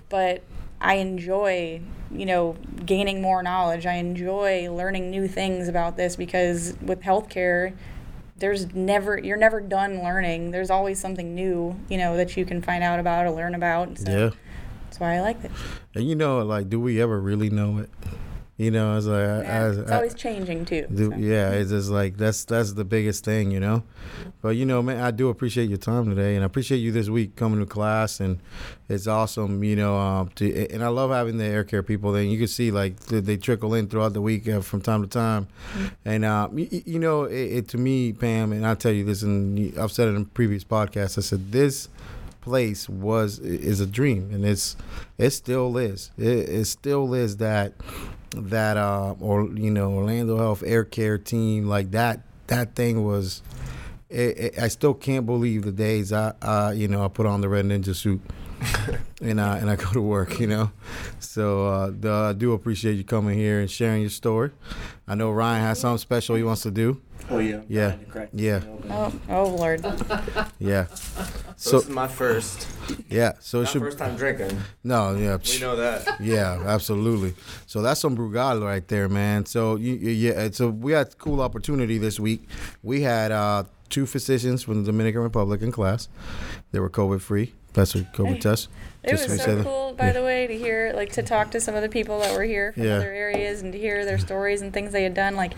but 0.09 0.43
I 0.81 0.95
enjoy, 0.95 1.81
you 2.13 2.27
know, 2.27 2.57
gaining 2.85 3.23
more 3.23 3.43
knowledge. 3.43 3.87
I 3.87 3.95
enjoy 3.95 4.71
learning 4.71 5.11
new 5.11 5.27
things 5.27 5.69
about 5.69 5.97
this 5.97 6.17
because 6.17 6.75
with 6.83 7.01
healthcare, 7.01 7.75
there's 8.37 8.75
never 8.75 9.17
you're 9.19 9.37
never 9.37 9.61
done 9.61 10.03
learning. 10.03 10.51
There's 10.51 10.71
always 10.71 10.99
something 10.99 11.35
new, 11.35 11.77
you 11.89 11.97
know, 11.97 12.17
that 12.17 12.37
you 12.37 12.45
can 12.45 12.61
find 12.61 12.83
out 12.85 12.99
about 13.01 13.27
or 13.27 13.31
learn 13.31 13.55
about. 13.55 13.99
So 13.99 14.11
Yeah. 14.11 14.31
that's 14.85 15.01
why 15.01 15.17
I 15.17 15.21
like 15.21 15.43
it. 15.45 15.51
And 15.95 16.09
you 16.09 16.15
know, 16.15 16.41
like, 16.41 16.69
do 16.69 16.81
we 16.81 17.01
ever 17.01 17.21
really 17.21 17.49
know 17.51 17.79
it? 17.79 17.91
You 18.57 18.71
know, 18.71 18.97
it's 18.97 19.07
like, 19.07 19.19
I, 19.19 19.43
Yeah, 19.43 19.65
I- 19.65 19.69
it's 19.71 19.91
I- 19.91 19.97
always 19.97 20.15
changing 20.15 20.65
too. 20.65 20.87
Do, 20.95 21.11
so. 21.11 21.17
yeah, 21.17 21.51
it's 21.51 21.71
just 21.71 21.91
like 21.91 22.17
that's 22.17 22.45
that's 22.45 22.75
the 22.75 22.85
biggest 22.85 23.25
thing, 23.25 23.51
you 23.51 23.59
know. 23.59 23.83
But 24.43 24.51
you 24.51 24.65
know, 24.65 24.81
man, 24.81 25.03
I 25.03 25.11
do 25.11 25.29
appreciate 25.29 25.69
your 25.69 25.79
time 25.79 26.09
today, 26.09 26.37
and 26.37 26.45
I 26.45 26.47
appreciate 26.47 26.79
you 26.79 26.93
this 26.93 27.09
week 27.09 27.35
coming 27.35 27.59
to 27.59 27.67
class, 27.67 28.21
and 28.21 28.39
it's 28.89 29.09
awesome, 29.09 29.65
you 29.65 29.75
know. 29.75 29.97
Um, 29.97 30.29
to 30.37 30.69
and 30.73 30.85
I 30.85 30.89
love 30.89 31.11
having 31.11 31.37
the 31.39 31.45
air 31.47 31.65
care 31.65 31.83
people. 31.83 32.13
Then 32.13 32.29
you 32.29 32.39
can 32.39 32.47
see 32.47 32.71
like 32.71 33.01
they, 33.07 33.37
trickle 33.37 33.75
in 33.75 33.89
throughout 33.89 34.13
the 34.13 34.21
week 34.23 34.49
uh, 34.49 34.61
from 34.61 34.81
time 34.83 35.03
to 35.03 35.09
time, 35.09 35.49
and 36.05 36.25
uh, 36.25 36.49
you, 36.55 36.69
you 36.87 36.99
know, 37.01 37.25
it, 37.25 37.35
it 37.35 37.69
to 37.71 37.79
me, 37.79 38.13
Pam, 38.13 38.53
and 38.53 38.65
I 38.65 38.75
tell 38.77 38.93
you 38.93 39.05
this, 39.05 39.23
and 39.23 39.77
I've 39.77 39.91
said 39.91 40.07
it 40.07 40.13
in 40.15 40.27
previous 40.27 40.63
podcasts. 40.63 41.19
I 41.19 41.23
said 41.23 41.51
this 41.51 41.89
place 42.41 42.89
was 42.91 43.39
is 43.39 43.81
a 43.81 43.87
dream 43.87 44.29
and 44.31 44.45
it's 44.45 44.77
it 45.17 45.31
still 45.31 45.79
is 45.79 46.11
it, 46.19 46.27
it 46.27 46.65
still 46.67 47.15
is 47.15 47.39
that 47.39 47.73
that 48.35 48.77
uh 48.77 49.15
or 49.21 49.49
you 49.51 49.71
know 49.71 49.93
Orlando 49.93 50.37
Health 50.39 50.63
Air 50.65 50.85
Care 50.85 51.19
team 51.19 51.67
like 51.67 51.93
that 51.93 52.21
that 52.49 52.75
thing 52.75 53.05
was 53.05 53.43
it, 54.11 54.39
it, 54.39 54.59
I 54.59 54.69
still 54.69 54.95
can't 54.95 55.27
believe 55.27 55.63
the 55.63 55.73
days 55.73 56.13
I 56.13 56.35
uh 56.43 56.73
you 56.75 56.89
know 56.89 57.05
I 57.05 57.09
put 57.09 57.27
on 57.27 57.41
the 57.41 57.49
red 57.49 57.65
ninja 57.65 57.95
suit 57.95 58.21
and 59.23 59.41
I 59.41 59.59
and 59.59 59.71
I 59.71 59.77
go 59.77 59.91
to 59.93 60.01
work 60.03 60.39
you 60.41 60.47
know 60.47 60.71
so 61.19 61.67
uh 61.69 61.91
the, 61.99 62.13
I 62.13 62.33
do 62.33 62.53
appreciate 62.53 62.95
you 62.95 63.05
coming 63.05 63.39
here 63.39 63.61
and 63.61 63.71
sharing 63.71 64.01
your 64.03 64.11
story 64.11 64.51
I 65.07 65.15
know 65.15 65.31
Ryan 65.31 65.63
has 65.63 65.81
something 65.81 65.99
special 65.99 66.37
he 66.37 66.43
wants 66.43 66.63
to 66.63 66.71
do 66.71 67.01
Oh 67.31 67.39
yeah. 67.39 67.63
Yeah. 67.69 67.87
Behind 67.97 68.01
the 68.07 68.11
crack. 68.13 68.29
Yeah. 68.35 68.61
Oh, 68.91 69.13
oh 69.31 69.49
Lord. 69.49 69.81
yeah 70.59 70.87
So, 71.57 71.71
so 71.71 71.77
this 71.79 71.85
is 71.85 71.91
my 71.91 72.07
first, 72.09 72.69
yeah 73.09 73.33
so 73.41 73.61
it 73.61 73.63
not 73.63 73.71
should 73.73 73.81
first 73.83 73.97
time 73.99 74.17
drinking. 74.17 74.59
no 74.83 75.15
yeah 75.17 75.39
We 75.51 75.59
know 75.61 75.75
that. 75.77 76.21
Yeah, 76.21 76.63
absolutely. 76.67 77.35
So 77.67 77.81
that's 77.81 78.01
some 78.01 78.15
Brugal 78.17 78.63
right 78.63 78.87
there, 78.89 79.09
man. 79.09 79.47
So 79.47 79.77
you, 79.77 79.95
you- 79.95 80.11
yeah, 80.11 80.51
so 80.53 80.69
we 80.69 80.93
had 80.93 81.07
a 81.09 81.11
cool 81.17 81.41
opportunity 81.41 81.97
this 81.99 82.21
week. 82.21 82.47
We 82.83 83.01
had 83.03 83.33
uh, 83.33 83.65
two 83.89 84.05
physicians 84.07 84.63
from 84.63 84.83
the 84.85 84.91
Dominican 84.93 85.23
Republic 85.23 85.63
in 85.63 85.73
class. 85.73 86.09
They 86.73 86.79
were 86.81 86.91
COVID 86.91 87.21
free. 87.23 87.55
That's 87.75 87.95
a 87.95 88.01
COVID 88.01 88.35
Hey, 88.35 88.39
test. 88.39 88.69
It 89.03 89.11
Just 89.11 89.29
was 89.29 89.39
so 89.39 89.45
said 89.45 89.59
it. 89.59 89.65
cool, 89.65 89.93
by 89.99 90.13
the 90.13 90.23
way, 90.23 90.47
to 90.47 90.57
hear 90.57 90.93
like 90.95 91.13
to 91.13 91.23
talk 91.23 91.51
to 91.51 91.61
some 91.61 91.75
of 91.75 91.83
the 91.83 91.89
people 91.89 92.21
that 92.21 92.35
were 92.37 92.45
here 92.45 92.73
from 92.73 92.85
Yeah. 92.85 92.97
other 92.97 93.13
areas 93.13 93.61
and 93.63 93.73
to 93.73 93.79
hear 93.79 94.05
their 94.05 94.19
stories 94.19 94.63
and 94.63 94.73
things 94.73 94.93
they 94.93 95.03
had 95.03 95.15
done, 95.15 95.37
like 95.37 95.53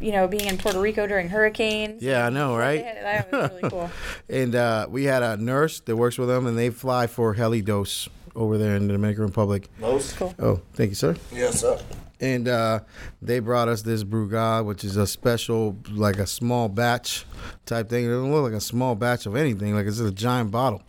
you 0.00 0.12
know, 0.12 0.28
being 0.28 0.44
in 0.46 0.56
Puerto 0.56 0.78
Rico 0.80 1.06
during 1.08 1.28
hurricanes. 1.30 2.00
Yeah, 2.00 2.26
I 2.26 2.30
know, 2.30 2.56
right? 2.56 2.84
had- 2.84 3.02
That 3.28 3.32
was 3.32 3.50
really 3.50 3.70
cool. 3.70 3.90
And 4.28 4.54
uh, 4.54 4.86
we 4.88 5.04
had 5.04 5.22
a 5.24 5.36
nurse 5.36 5.80
that 5.80 5.96
works 5.96 6.16
with 6.16 6.28
them, 6.28 6.46
and 6.46 6.56
they 6.56 6.70
fly 6.70 7.08
for 7.08 7.34
Helidosa 7.34 8.08
over 8.36 8.56
there 8.56 8.76
in 8.76 8.86
the 8.86 8.92
Dominican 8.92 9.24
Republic. 9.24 9.68
Most. 9.80 10.16
Cool. 10.16 10.32
Oh, 10.38 10.60
thank 10.74 10.90
you, 10.90 10.94
sir. 10.94 11.16
Yes, 11.32 11.60
sir. 11.60 11.76
And 12.20 12.48
uh, 12.48 12.80
they 13.22 13.38
brought 13.40 13.68
us 13.68 13.82
this 13.82 14.04
Brugal, 14.04 14.64
which 14.64 14.84
is 14.84 14.96
a 14.96 15.06
special, 15.06 15.76
like 15.90 16.18
a 16.18 16.26
small 16.26 16.68
batch 16.68 17.24
type 17.66 17.88
thing. 17.88 18.04
It 18.04 18.08
doesn't 18.08 18.32
look 18.32 18.42
like 18.44 18.52
a 18.52 18.60
small 18.60 18.94
batch 18.94 19.26
of 19.26 19.36
anything, 19.36 19.74
like 19.74 19.86
it's 19.86 20.00
a 20.00 20.10
giant 20.10 20.50
bottle 20.50 20.82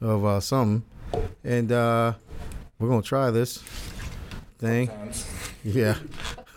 of 0.00 0.24
uh, 0.24 0.40
something. 0.40 0.82
And 1.44 1.70
uh, 1.70 2.14
we're 2.78 2.88
gonna 2.88 3.02
try 3.02 3.30
this 3.30 3.58
thing. 4.58 4.88
Times. 4.88 5.26
Yeah. 5.64 5.96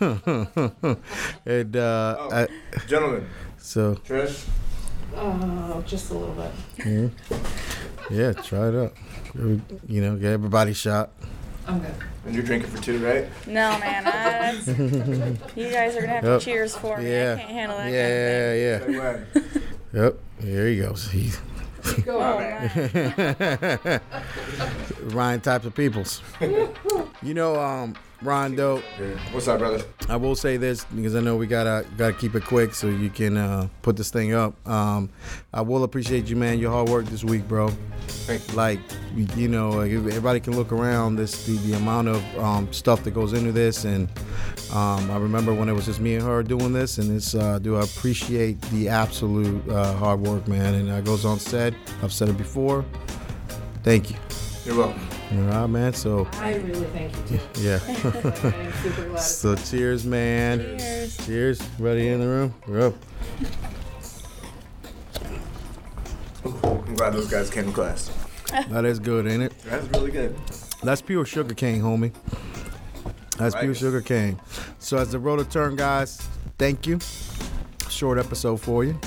and 0.00 1.76
uh, 1.76 2.16
Oh. 2.18 2.28
I, 2.32 2.48
Gentlemen, 2.86 3.26
so 3.58 3.94
Trish, 3.96 4.46
Oh, 5.14 5.82
just 5.86 6.10
a 6.10 6.14
little 6.14 6.34
bit. 6.34 7.10
yeah, 8.10 8.32
try 8.32 8.68
it 8.68 8.74
out. 8.74 8.92
You 9.34 10.00
know, 10.02 10.16
get 10.16 10.32
everybody 10.32 10.72
shot. 10.74 11.10
I'm 11.66 11.80
good. 11.80 11.94
And 12.26 12.34
you're 12.34 12.44
drinking 12.44 12.70
for 12.70 12.82
two, 12.82 12.98
right? 13.04 13.26
No, 13.46 13.78
man, 13.78 14.06
I, 14.06 14.50
you 15.56 15.70
guys 15.70 15.94
are 15.96 16.00
gonna 16.00 16.12
have 16.12 16.24
Yep. 16.24 16.40
to 16.40 16.44
cheers 16.44 16.76
for 16.76 16.98
me. 16.98 17.10
Yeah. 17.10 17.34
I 17.38 17.40
can't 17.40 17.50
handle 17.50 17.76
that. 17.78 17.90
Yeah, 17.92 18.78
kind 18.78 18.88
of 18.92 18.92
thing. 18.92 19.02
yeah, 19.02 19.42
Say 19.42 19.50
when. 19.92 20.02
Yep. 20.04 20.18
Here 20.42 20.66
he 20.68 20.76
goes. 20.78 21.10
He, 21.10 21.30
Go 22.04 22.18
Oh, 22.18 22.38
on. 25.00 25.10
Ryan 25.14 25.40
types 25.40 25.66
of 25.66 25.74
peoples. 25.74 26.20
you 27.22 27.34
know, 27.34 27.56
um, 27.60 27.94
Rondo, 28.22 28.82
Yeah. 28.98 29.08
What's 29.32 29.46
up, 29.46 29.58
brother? 29.58 29.84
I 30.08 30.16
will 30.16 30.34
say 30.34 30.56
this 30.56 30.84
because 30.86 31.14
I 31.14 31.20
know 31.20 31.36
we 31.36 31.46
gotta 31.46 31.84
gotta 31.98 32.14
keep 32.14 32.34
it 32.34 32.44
quick 32.44 32.74
so 32.74 32.86
you 32.88 33.10
can 33.10 33.36
uh, 33.36 33.68
put 33.82 33.96
this 33.96 34.10
thing 34.10 34.32
up. 34.32 34.54
Um, 34.66 35.10
I 35.52 35.60
will 35.60 35.84
appreciate 35.84 36.26
you, 36.28 36.34
man. 36.36 36.58
Your 36.58 36.70
hard 36.70 36.88
work 36.88 37.04
this 37.06 37.24
week, 37.24 37.46
bro. 37.46 37.68
Thank 38.26 38.48
you. 38.48 38.54
Like, 38.54 38.80
you- 39.14 39.48
know, 39.48 39.80
everybody 39.80 40.40
can 40.40 40.56
look 40.56 40.72
around 40.72 41.16
this 41.16 41.44
the, 41.46 41.56
the 41.58 41.74
amount 41.76 42.08
of 42.08 42.38
um, 42.38 42.72
stuff 42.72 43.04
that 43.04 43.10
goes 43.12 43.34
into 43.34 43.52
this, 43.52 43.84
and 43.84 44.08
um, 44.72 45.10
I 45.10 45.18
remember 45.18 45.52
when 45.52 45.68
it 45.68 45.72
was 45.72 45.84
just 45.84 46.00
me 46.00 46.14
and 46.14 46.24
her 46.24 46.42
doing 46.42 46.72
this, 46.72 46.96
and 46.98 47.14
it's 47.14 47.34
uh, 47.34 47.58
do 47.58 47.76
I 47.76 47.82
appreciate 47.84 48.60
the 48.72 48.88
absolute 48.88 49.68
uh, 49.68 49.92
hard 49.94 50.20
work, 50.20 50.48
man. 50.48 50.74
And 50.74 50.88
that 50.88 51.04
goes 51.04 51.24
on 51.26 51.38
said. 51.38 51.74
I've 52.02 52.12
said 52.14 52.30
it 52.30 52.38
before. 52.38 52.84
Thank 53.82 54.10
you. 54.10 54.16
You're 54.64 54.78
welcome. 54.78 55.06
All 55.32 55.38
right, 55.38 55.66
man. 55.66 55.92
So 55.92 56.28
I 56.34 56.54
really 56.56 56.84
thank 56.86 57.12
you 57.30 57.38
too. 57.38 57.62
yeah. 57.62 57.78
Like, 57.86 58.44
I 58.44 58.48
am 58.58 58.72
super 58.74 59.08
glad. 59.08 59.18
so 59.20 59.54
cheers, 59.56 60.04
man. 60.06 60.60
Cheers. 60.60 61.16
Cheers. 61.26 61.60
Everybody 61.60 62.08
in 62.08 62.20
the 62.20 62.26
room? 62.26 62.54
We're 62.66 62.86
up. 62.88 62.94
I'm 66.44 66.94
glad 66.94 67.12
those 67.14 67.28
guys 67.28 67.50
came 67.50 67.66
to 67.66 67.72
class. 67.72 68.10
That 68.68 68.84
is 68.84 68.98
good, 69.00 69.26
ain't 69.26 69.42
it? 69.42 69.52
That's 69.64 69.86
really 69.88 70.12
good. 70.12 70.36
That's 70.82 71.02
pure 71.02 71.24
sugar 71.24 71.54
cane, 71.54 71.82
homie. 71.82 72.12
That's 73.36 73.54
Right. 73.54 73.62
pure 73.64 73.74
sugar 73.74 74.00
cane. 74.00 74.40
So 74.78 74.96
as 74.96 75.10
the 75.10 75.18
rotor 75.18 75.44
turn, 75.44 75.74
guys, 75.76 76.22
thank 76.58 76.86
you. 76.86 77.00
Short 77.90 78.18
episode 78.18 78.60
for 78.60 78.84
you. 78.84 78.98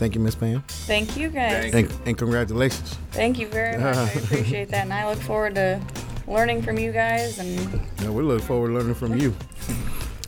Thank 0.00 0.14
you, 0.14 0.22
Miss 0.22 0.34
Pam. 0.34 0.62
Thank 0.66 1.14
you 1.14 1.28
guys. 1.28 1.70
Thank 1.72 1.90
And, 1.90 2.00
and 2.06 2.16
congratulations. 2.16 2.96
Thank 3.10 3.38
you 3.38 3.48
very 3.48 3.76
much. 3.76 3.94
I 3.94 4.08
appreciate 4.24 4.70
that, 4.70 4.84
and 4.84 4.94
I 4.94 5.06
look 5.06 5.18
forward 5.18 5.56
to 5.56 5.78
learning 6.26 6.62
from 6.62 6.78
you 6.78 6.90
guys. 6.90 7.38
And 7.38 7.82
Yeah, 8.00 8.08
we 8.08 8.22
look 8.22 8.40
forward 8.40 8.68
to 8.68 8.74
learning 8.74 8.94
from 8.94 9.18
you. 9.18 9.36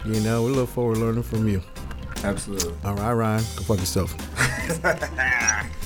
You 0.04 0.20
know, 0.20 0.42
we 0.42 0.50
look 0.50 0.68
forward 0.68 0.96
to 0.96 1.00
learning 1.00 1.22
from 1.22 1.48
you. 1.48 1.62
Absolutely. 2.22 2.74
All 2.84 2.96
right, 2.96 3.14
Ryan, 3.14 3.42
go 3.56 3.62
fuck 3.62 3.78
yourself. 3.78 4.14